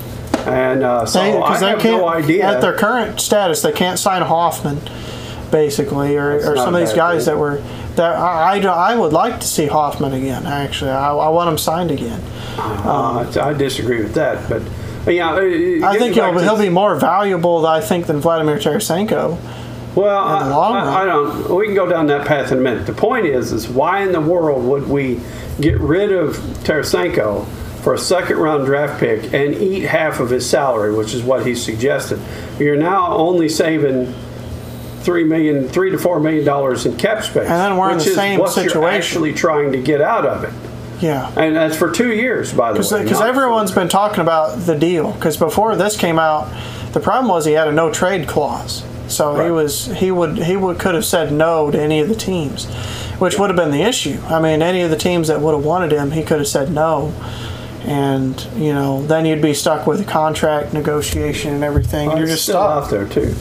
[0.45, 2.45] And uh, so They- I they have no idea.
[2.45, 4.81] At their current status, they can't sign Hoffman,
[5.51, 7.33] basically, or, or some of these guys thing.
[7.36, 7.61] that were
[7.95, 10.45] That I, I, I would like to see Hoffman again.
[10.45, 12.21] Actually, I, I want him signed again.
[12.57, 14.61] Uh, I disagree with that, but
[15.07, 19.37] uh, yeah, uh, I think he'll, he'll be more valuable, I think, than Vladimir Tarasenko.
[19.95, 20.87] Well, in the I, long I, run.
[20.87, 21.55] I don't.
[21.55, 22.85] We can go down that path in a minute.
[22.85, 25.21] The point is, is why in the world would we
[25.61, 26.35] get rid of
[26.65, 27.47] Tarasenko
[27.81, 31.45] for a second round draft pick and eat half of his salary, which is what
[31.45, 32.19] he suggested?
[32.59, 34.13] You're now only saving
[35.06, 38.03] three million, three to four million dollars in cap space, And then we're in the
[38.03, 40.53] same what you're actually trying to get out of it,
[40.99, 41.32] Yeah.
[41.38, 43.03] and that's for two years, by the way.
[43.03, 45.12] Because everyone's been talking about the deal.
[45.14, 46.51] Because before this came out,
[46.93, 48.84] the problem was he had a no trade clause.
[49.08, 52.16] So he was he would he would could have said no to any of the
[52.16, 52.66] teams,
[53.20, 54.20] which would have been the issue.
[54.28, 56.72] I mean, any of the teams that would have wanted him, he could have said
[56.72, 57.14] no,
[57.84, 62.28] and you know then you'd be stuck with a contract negotiation and everything, and you're
[62.28, 62.84] just still stuck.
[62.86, 63.36] out there too.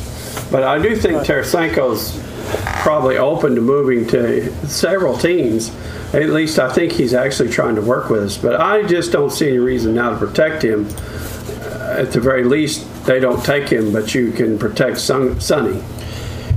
[0.51, 2.21] But I do think Tarasenko's
[2.83, 5.75] probably open to moving to several teams.
[6.13, 8.37] At least I think he's actually trying to work with us.
[8.39, 10.87] But I just don't see any reason now to protect him.
[10.87, 15.83] Uh, at the very least, they don't take him, but you can protect Son- Sonny.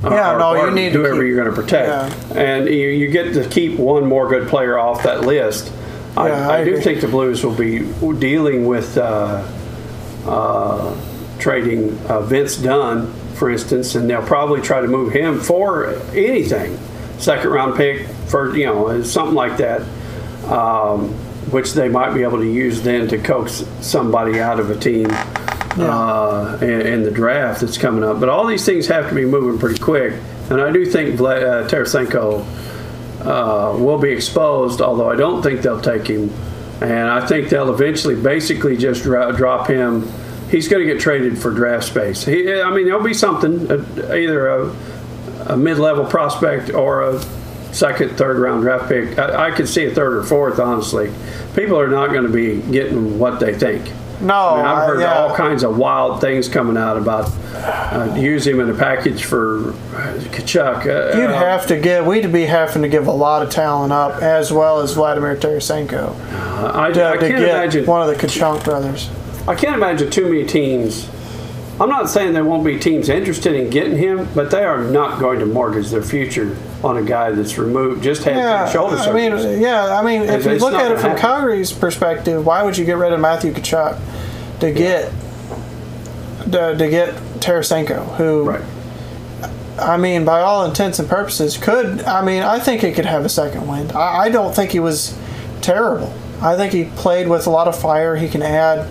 [0.03, 3.33] Yeah, no, you need to whoever keep- you're going to protect, and you, you get
[3.33, 5.71] to keep one more good player off that list.
[6.15, 7.79] I, Yeah, I, I do think the Blues will be
[8.19, 9.43] dealing with uh,
[10.25, 10.95] uh,
[11.39, 16.77] trading uh, Vince Dunn, for instance, and they'll probably try to move him for anything,
[17.19, 19.81] second round pick for you know something like that,
[20.51, 21.09] um,
[21.51, 25.07] which they might be able to use then to coax somebody out of a team
[25.79, 28.19] uh, in, in the draft that's coming up.
[28.19, 30.13] But all these things have to be moving pretty quick,
[30.49, 32.45] and I do think Vla- uh, Tarasenko
[33.21, 36.31] uh, will be exposed, although I don't think they'll take him.
[36.79, 40.07] And I think they'll eventually basically just dro- drop him.
[40.49, 42.23] He's going to get traded for draft space.
[42.23, 44.75] He, I mean, there'll be something, uh, either a,
[45.47, 47.21] a mid level prospect or a
[47.73, 49.17] second, third round draft pick.
[49.19, 51.11] I, I could see a third or fourth, honestly.
[51.55, 53.91] People are not going to be getting what they think.
[54.19, 55.13] No, I mean, I- heard yeah.
[55.19, 59.73] all kinds of wild things coming out about uh, use him in a package for
[59.91, 60.87] Tkachuk.
[60.87, 62.05] Uh, You'd uh, have to give.
[62.07, 66.15] We'd be having to give a lot of talent up, as well as Vladimir Tarasenko,
[66.73, 67.85] I, to, I to can't get imagine.
[67.85, 69.09] one of the Tkachuk brothers.
[69.47, 71.09] I can't imagine too many teams.
[71.79, 75.19] I'm not saying there won't be teams interested in getting him, but they are not
[75.19, 79.13] going to mortgage their future on a guy that's removed, just had Yeah, shoulder I
[79.13, 81.21] mean, yeah, I mean, if you look at it from happen.
[81.21, 83.99] Calgary's perspective, why would you get rid of Matthew Tkachuk
[84.59, 85.11] to get
[86.51, 88.63] to, to get Tarasenko, who, right.
[89.79, 93.23] I mean, by all intents and purposes, could I mean, I think he could have
[93.23, 93.91] a second wind.
[93.91, 95.15] I, I don't think he was
[95.61, 96.11] terrible.
[96.41, 98.15] I think he played with a lot of fire.
[98.15, 98.87] He can add,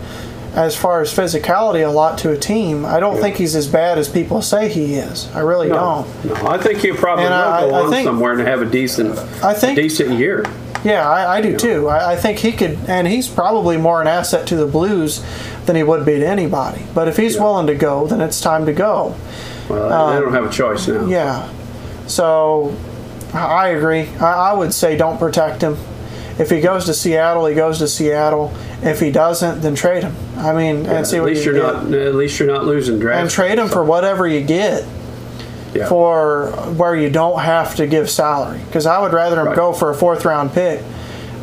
[0.56, 2.84] as far as physicality, a lot to a team.
[2.86, 3.20] I don't Yeah.
[3.22, 5.28] think he's as bad as people say he is.
[5.34, 6.42] I really No, don't.
[6.42, 8.62] no, I think he'll probably And will I- go I on think- somewhere and have
[8.62, 10.44] a decent, I think- a decent year.
[10.82, 11.88] Yeah, I, I do too.
[11.88, 15.20] I, I think he could, and he's probably more an asset to the Blues
[15.66, 16.82] than he would be to anybody.
[16.94, 17.42] But if he's Yeah.
[17.42, 19.14] willing to go, then it's time to go.
[19.68, 21.00] Well, they don't have a choice now.
[21.00, 21.42] Um, Yeah.
[22.06, 22.72] So
[23.34, 24.08] I I agree.
[24.20, 25.76] I, I would say don't protect him.
[26.38, 28.52] If he goes to Seattle, he goes to Seattle.
[28.82, 30.14] If he doesn't, then trade him.
[30.36, 31.84] I mean, Yeah, and see at what least you you're get.
[31.90, 31.92] not.
[31.98, 33.22] At least you're not losing draft.
[33.22, 34.84] and trade him for whatever you get
[35.74, 35.86] Yeah.
[35.88, 38.60] for where you don't have to give salary.
[38.66, 39.56] Because I would rather him Right.
[39.56, 40.82] go for a fourth round pick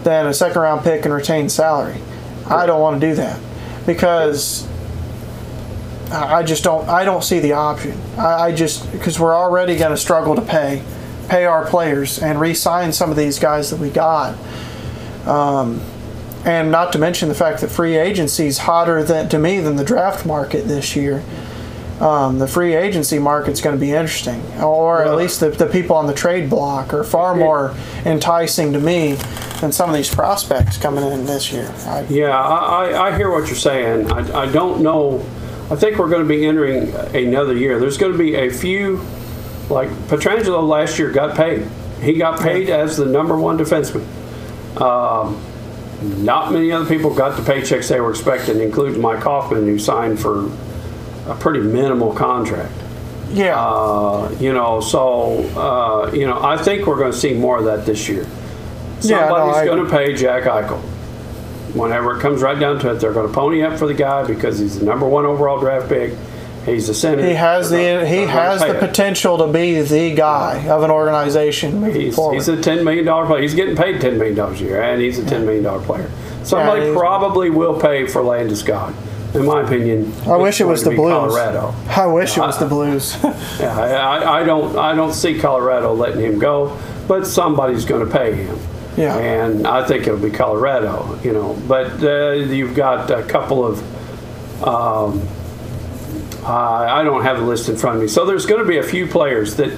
[0.04, 1.96] than a second round pick and retain salary.
[2.48, 3.38] I don't want to do that
[3.88, 4.68] because
[6.12, 6.88] I I just don't.
[6.88, 7.94] I don't see the option.
[8.18, 10.82] I, I just because we're already going to struggle to pay
[11.30, 14.36] pay our players and re-sign some of these guys that we got.
[15.26, 15.82] Um,
[16.46, 19.78] and not to mention the fact that free agency is hotter than to me than
[19.78, 21.24] the draft market this year
[22.04, 25.96] um, the free agency market's going to be interesting, or at least the, the people
[25.96, 29.14] on the trade block are far more enticing to me
[29.62, 31.72] than some of these prospects coming in this year.
[31.86, 34.12] I, Yeah, I, I, I hear what you're saying.
[34.12, 35.20] I, I don't know.
[35.72, 37.80] I think we're going to be entering another year.
[37.80, 38.98] There's going to be a few,
[39.70, 41.68] like Pietrangelo last year got paid.
[42.02, 44.06] He got paid as the number one defenseman.
[44.78, 45.42] Um,
[46.24, 50.20] not many other people got the paychecks they were expecting, including Mike Hoffman, who signed
[50.20, 50.50] for
[51.28, 52.74] a pretty minimal contract.
[53.32, 57.58] yeah, Uh, you know, so uh, you know, I think we're going to see more
[57.60, 58.28] of that this year.
[59.02, 60.82] Yeah, no, Somebody's going to pay Jack Eichel.
[61.74, 64.26] Whenever it comes right down to it, they're going to pony up for the guy
[64.28, 66.14] because he's the number one overall draft pick.
[66.66, 67.26] He's the center.
[67.26, 72.16] he has the he has the potential to be the guy of an organization He's,
[72.16, 73.42] he's a ten million dollar player.
[73.42, 76.10] He's getting paid ten million dollars a year, and he's a ten million dollar player.
[76.44, 78.94] Somebody he's- probably will pay for Landeskog.
[79.36, 81.12] In my opinion, I wish it was the Blues.
[81.34, 81.74] Colorado.
[81.90, 83.18] I wish it was the Blues.
[83.60, 86.78] Yeah, I, I- I don't I don't see Colorado letting him go.
[87.08, 88.58] but somebody's going to pay him.
[88.96, 89.18] Yeah.
[89.18, 91.60] And I think it'll be Colorado, you know.
[91.68, 93.82] But uh, you've got a couple of.
[94.66, 95.28] Um,
[96.46, 98.78] I I don't have the list in front of me, so there's going to be
[98.78, 99.76] a few players that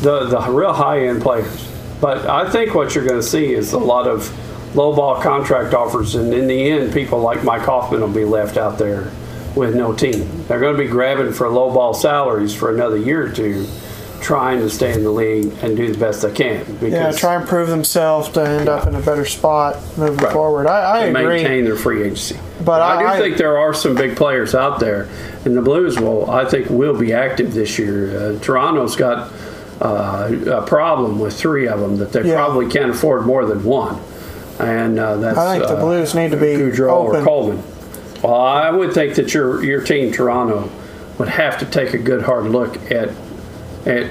[0.00, 1.68] the the real high end players.
[2.00, 4.32] But I think what you're going to see is a lot of
[4.74, 8.56] low ball contract offers, and in the end, people like Mike Hoffman will be left
[8.56, 9.10] out there
[9.54, 10.44] with no team.
[10.46, 13.66] They're going to be grabbing for low ball salaries for another year or two,
[14.20, 16.64] trying to stay in the league and do the best they can.
[16.74, 20.32] Because Yeah, try and prove themselves to end up in a better spot moving Right.
[20.32, 20.66] forward.
[20.66, 21.24] I, I agree.
[21.42, 22.38] maintain their free agency.
[22.64, 25.08] But I, do I- think there are some big players out there,
[25.44, 28.34] and the Blues will, I think, will be active this year.
[28.34, 29.32] Uh, Toronto's got
[29.80, 32.34] uh, a problem with three of them that they Yeah.
[32.34, 33.98] probably can't afford more than one,
[34.58, 37.24] and uh, that's I think the uh, Blues need to be Gaudreau or open.
[37.24, 37.62] Coleman.
[38.22, 40.68] Well, I would think that your your team Toronto
[41.16, 43.08] would have to take a good hard look at
[43.86, 44.06] at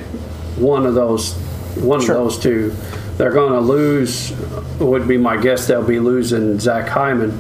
[0.57, 1.33] one of those
[1.75, 2.15] one Sure.
[2.15, 2.73] of those two.
[3.17, 4.31] They're going to lose.
[4.79, 5.67] Would be my guess.
[5.67, 7.39] They'll be losing Zach Hyman,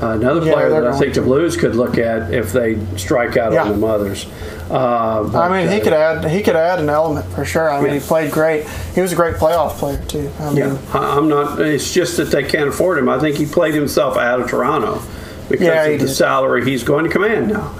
[0.00, 1.22] another Yeah, player that I think the.
[1.22, 3.64] Blues could look at if they strike out Yeah.
[3.64, 4.26] on the others.
[4.70, 7.70] Uh, I mean, he uh, could add he could add an element for sure.
[7.72, 8.66] I mean, he played great.
[8.94, 10.30] He was a great playoff player too.
[10.40, 11.60] I mean, Yeah, I'm not.
[11.60, 13.08] It's just that they can't afford him.
[13.08, 15.00] I think he played himself out of Toronto
[15.48, 16.08] because of the did.
[16.14, 17.72] salary he's going to command now.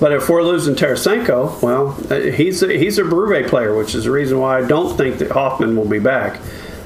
[0.00, 4.04] But if we're losing Tarasenko, well, uh, he's a, he's a Brevet player, which is
[4.04, 6.40] the reason why I don't think that Hoffman will be back.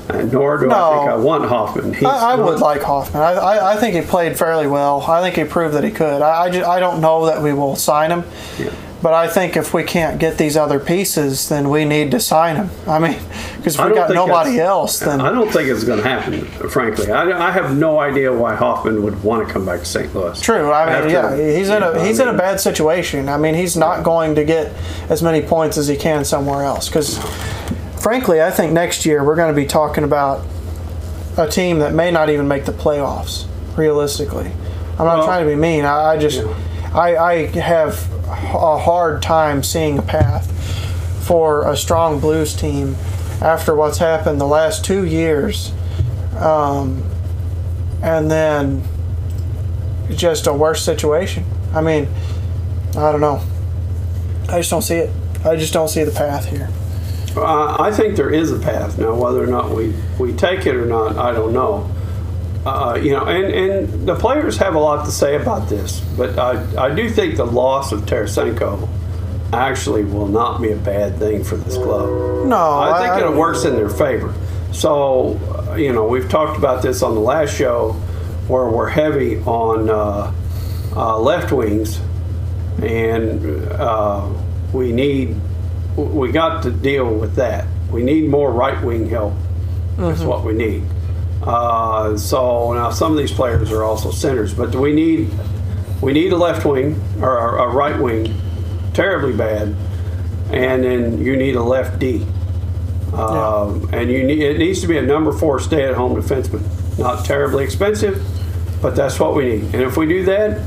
[0.09, 0.98] Uh, nor do I No.
[0.98, 1.92] think I want Hoffman.
[1.94, 3.22] He's I, I would like Hoffman.
[3.22, 5.00] I, I, I think he played fairly well.
[5.02, 6.22] I think he proved that he could.
[6.22, 8.22] I, I, just, I don't know that we will sign him,
[8.59, 8.70] Yeah.
[9.07, 12.57] But I think if we can't get these other pieces, then we need to sign
[12.57, 12.70] him.
[12.88, 13.16] I mean,
[13.57, 16.44] because we got nobody else, then I don't think it's going to happen.
[16.68, 20.12] Frankly, I, I have no idea why Hoffman would want to come back to St.
[20.12, 20.40] Louis.
[20.40, 20.72] True.
[20.72, 23.28] I mean, After- yeah, he's in a know, he's I in a bad situation.
[23.28, 24.72] I mean, he's not going to get
[25.09, 26.88] as many points as he can somewhere else.
[26.88, 27.16] Because,
[28.02, 30.44] frankly, I think next year we're going to be talking about
[31.38, 33.46] a team that may not even make the playoffs.
[33.78, 34.50] Realistically,
[34.98, 35.84] I'm not Well, trying to be mean.
[35.84, 36.57] I, I just Yeah.
[36.92, 40.51] I, I have a hard time seeing a path
[41.27, 42.97] for a strong Blues team
[43.41, 45.72] after what's happened the last two years,
[46.39, 47.03] um,
[48.03, 48.83] and then
[50.11, 51.45] just a worse situation.
[51.74, 52.09] I mean,
[52.97, 53.43] I don't know.
[54.49, 55.11] I just don't see it.
[55.45, 56.68] I just don't see the path here.
[57.37, 59.14] Uh, I think there is a path now.
[59.14, 61.91] Whether or not we, we take it or not, I don't know.
[62.67, 66.37] Uh, you know, and, and the players have a lot to say about this, but
[66.37, 68.89] I, I do think the loss of Tarasenko
[69.53, 72.49] actually will not be a bad thing for this club.
[72.49, 74.35] No, I think it works in their favor.
[74.73, 75.39] So,
[75.71, 77.93] uh, you know, we've talked about this on the last show
[78.49, 80.33] where we're heavy on uh,
[80.97, 82.01] uh, left wings,
[82.83, 84.29] and uh,
[84.73, 85.41] we need
[85.97, 87.67] we got to deal with that.
[87.91, 89.35] We need more right wing help.
[89.97, 90.83] That's what we need.
[91.47, 95.30] Uh, so now some of these players are also centers, but we need
[96.03, 98.34] we need a left wing or a, right wing
[98.92, 99.74] terribly bad,
[100.51, 102.26] and then you need a left D.
[103.12, 106.64] Um, and you need it needs to be a number four stay at home defenseman.
[106.99, 108.20] Not terribly expensive,
[108.82, 109.74] but that's what we need.
[109.74, 110.61] And if we do that,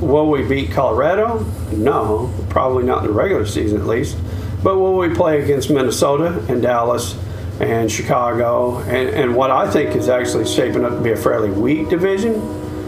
[0.00, 1.44] will we beat Colorado?
[1.72, 4.18] No, probably not in the regular season at least.
[4.62, 7.16] But will we play against Minnesota and Dallas
[7.60, 11.50] and Chicago and, and what I think is actually shaping up to be a fairly
[11.50, 12.34] weak division?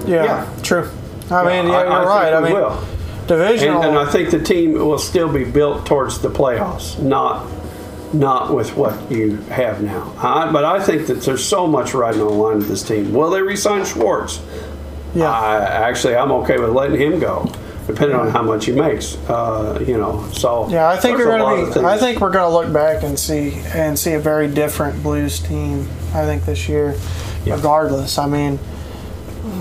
[0.07, 0.47] Yeah, Yeah.
[0.63, 0.89] true.
[1.31, 2.33] I mean, yeah, I- you're I think right.
[2.35, 2.85] I mean, will.
[3.27, 3.83] divisional.
[3.83, 7.47] And, and I think the team will still be built towards the playoffs, not
[8.13, 10.13] not with what you have now.
[10.19, 13.13] I, but I think that there's so much riding on the line with this team.
[13.13, 14.41] Will they resign Schwartz?
[15.15, 15.31] yeah.
[15.31, 15.59] I,
[15.89, 17.47] actually, I'm okay with letting him go,
[17.87, 19.17] depending on how much he makes.
[19.29, 21.81] Uh, you know, so Yeah, I think we're gonna be.
[21.87, 25.89] I think we're gonna look back and see and see a very different Blues team.
[26.15, 26.95] I think this year,
[27.45, 27.55] Yeah.
[27.57, 28.19] regardless.
[28.19, 28.59] I mean,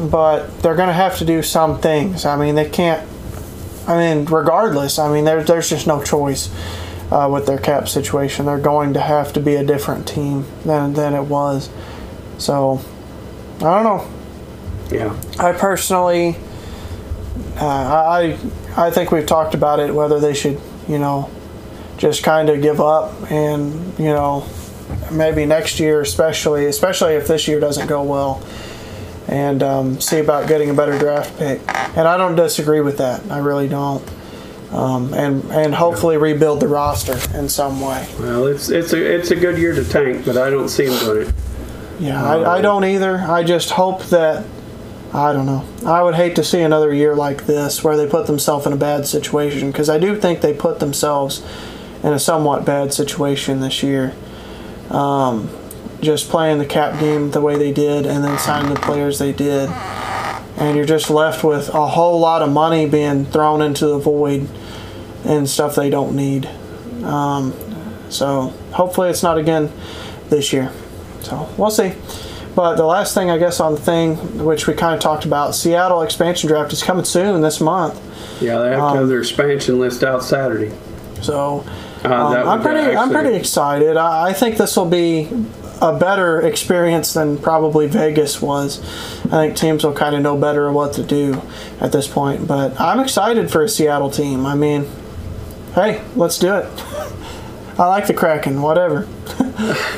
[0.10, 2.26] but they're gonna have to do some things.
[2.26, 3.08] I mean, they can't.
[3.88, 5.00] I mean, regardless.
[5.00, 6.50] I mean, there's there's just no choice
[7.12, 8.46] uh, with their cap situation.
[8.46, 11.70] They're going to have to be a different team than than it was.
[12.38, 12.82] So,
[13.58, 14.08] I don't know.
[14.92, 15.14] yeah.
[15.40, 16.38] I personally,
[17.60, 18.38] uh, I
[18.78, 21.30] I think we've talked about it whether they should, you know,
[21.98, 24.48] just kind of give up and you know,
[25.12, 28.44] maybe next year, especially especially if this year doesn't go well,
[29.28, 31.60] and um, see about getting a better draft pick.
[31.98, 33.30] And I don't disagree with that.
[33.32, 34.04] I really don't.
[34.72, 38.08] Um, and and hopefully rebuild the roster in some way.
[38.20, 41.00] Well, it's it's a it's a good year to tank, but I don't see them
[41.00, 41.34] doing it.
[42.00, 43.18] Yeah, I, I don't either.
[43.18, 44.46] I just hope that
[45.14, 45.66] I don't know.
[45.86, 48.78] I would hate to see another year like this where they put themselves in a
[48.78, 51.44] bad situation because I do think they put themselves
[52.04, 54.14] in a somewhat bad situation this year.
[54.90, 55.50] Um,
[56.02, 59.34] just playing the cap game the way they did and then signing the players they
[59.34, 59.70] did.
[60.58, 64.48] And you're just left with a whole lot of money being thrown into the void
[65.26, 66.46] and stuff they don't need.
[67.04, 67.54] Um,
[68.10, 69.72] so hopefully it's not again
[70.30, 70.72] this year.
[71.22, 71.94] So we'll see.
[72.60, 75.56] But the last thing, I guess, on the thing which we kind of talked about,
[75.56, 77.98] Seattle expansion draft is coming soon this month.
[78.42, 80.74] Yeah, they have to Um, have their expansion list out Saturday.
[81.22, 81.64] So
[82.04, 83.96] Uh, um, I'm pretty, I'm pretty excited.
[83.96, 85.30] I, I think this will be
[85.82, 88.82] a better experience than probably Vegas was.
[89.28, 91.42] I think teams will kind of know better what to do
[91.80, 92.46] at this point.
[92.46, 94.46] But I'm excited for a Seattle team.
[94.46, 94.86] I mean,
[95.76, 96.66] hey, let's do it.
[97.80, 98.62] I like the Kraken.
[98.62, 99.08] Whatever.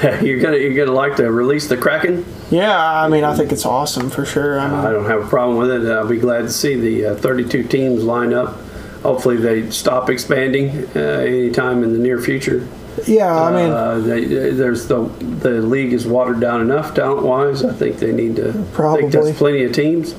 [0.22, 2.24] you're gonna you're gonna like to release the Kraken.
[2.52, 4.60] Yeah, I mean, I think it's awesome for sure.
[4.60, 5.90] I mean, I don't have a problem with it.
[5.92, 8.58] I'll be glad to see the uh, 32 teams line up.
[9.04, 12.68] Hopefully, they stop expanding uh, anytime in the near future.
[13.08, 15.04] yeah, I mean, uh, they, there's the
[15.40, 17.64] the league is watered down enough talent wise.
[17.64, 18.50] I think they need to.
[18.50, 19.10] I think Probably.
[19.10, 20.14] that's plenty of teams.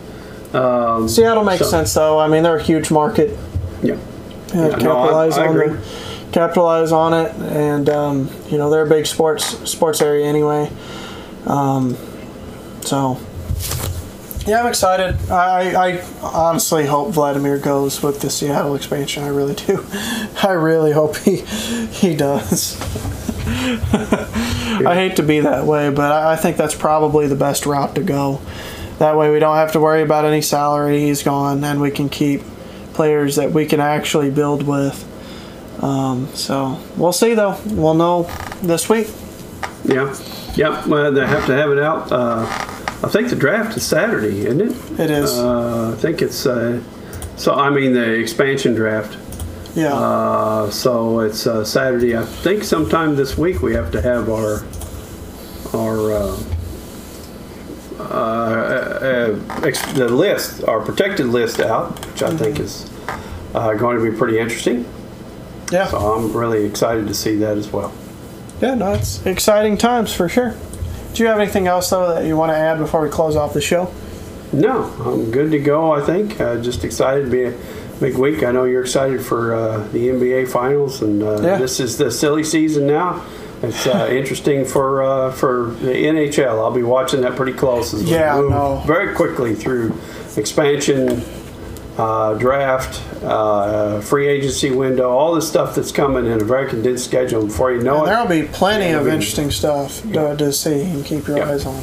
[0.55, 2.19] Um, Seattle makes so- sense though.
[2.19, 3.39] I mean, they're a huge market.
[3.83, 3.99] Yeah.
[4.55, 5.81] Yeah, Yeah, no, I- capitalize I on agree.
[6.33, 10.71] capitalize on it, and um, you know they're a big sports sports area anyway.
[11.47, 11.97] Um,
[12.85, 13.19] so
[14.47, 15.31] yeah, I'm excited.
[15.31, 19.23] I, I honestly hope Vladimir goes with the Seattle expansion.
[19.23, 19.87] I really do.
[20.43, 22.81] I really hope he he does.
[23.47, 28.03] I hate to be that way, but I think that's probably the best route to
[28.03, 28.41] go.
[28.99, 31.01] That way, we don't have to worry about any salary.
[31.01, 32.43] He's gone, and we can keep
[32.95, 35.09] players that we can actually build with.
[35.83, 37.59] Um, so we'll see, though.
[37.67, 38.25] We'll know
[38.63, 39.09] this week.
[39.85, 40.17] Yeah.
[40.55, 40.87] Yep.
[40.87, 42.13] Well, they have to have it out.
[42.13, 42.72] Uh,
[43.05, 45.01] I think the draft is Saturday, isn't it?
[45.01, 45.31] It is.
[45.33, 46.47] Uh, I think it's.
[46.47, 46.81] Uh,
[47.37, 49.17] so I mean the expansion draft.
[49.75, 49.93] yeah.
[49.95, 52.17] Uh, so it's uh, Saturday.
[52.17, 54.63] I think sometime this week we have to have our
[55.75, 56.39] our uh,
[57.99, 62.91] uh, uh, ex- the list, our protected list out, which I think is
[63.55, 64.85] uh, going to be pretty interesting.
[65.71, 65.87] yeah.
[65.89, 67.93] So I'm really excited to see that as well.
[68.61, 70.55] Yeah, no, it's exciting times for sure.
[71.15, 73.53] Do you have anything else, though, that you want to add before we close off
[73.53, 73.93] the show?
[74.53, 75.93] No, I'm good to go.
[75.93, 77.55] I think uh, just excited to be a
[78.01, 78.43] big week.
[78.43, 81.57] I know you're excited for uh, the NBA finals, and uh, Yeah.
[81.59, 83.25] this is the silly season now.
[83.63, 86.49] It's uh, interesting for uh, for the NHL.
[86.59, 88.83] I'll be watching that pretty close as we Yeah, move no.
[88.87, 89.95] very quickly through
[90.37, 91.23] expansion,
[91.99, 97.05] uh, draft, uh, free agency window, all the stuff that's coming in a very condensed
[97.05, 97.47] schedule.
[97.47, 100.53] Before you know And it, there'll be plenty Yeah, of we- interesting stuff to, to
[100.53, 101.51] see and keep your Yeah.
[101.51, 101.83] eyes on.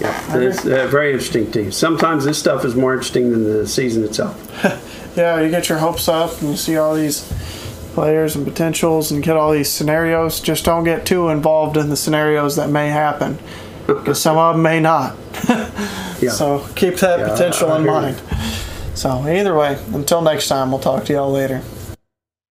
[0.00, 1.70] yeah, it's a very interesting team.
[1.72, 4.36] Sometimes this stuff is more interesting than the season itself.
[5.16, 7.20] Yeah, you get your hopes up and you see all these
[7.94, 10.40] players and potentials and get all these scenarios.
[10.42, 13.38] Just don't get too involved in the scenarios that may happen
[13.86, 15.16] because some of them may not.
[16.20, 16.30] Yeah.
[16.30, 18.16] So keep that Yeah, potential in mind.
[18.16, 18.36] you.
[18.96, 21.62] So either way, until next time, we'll talk to y'all later.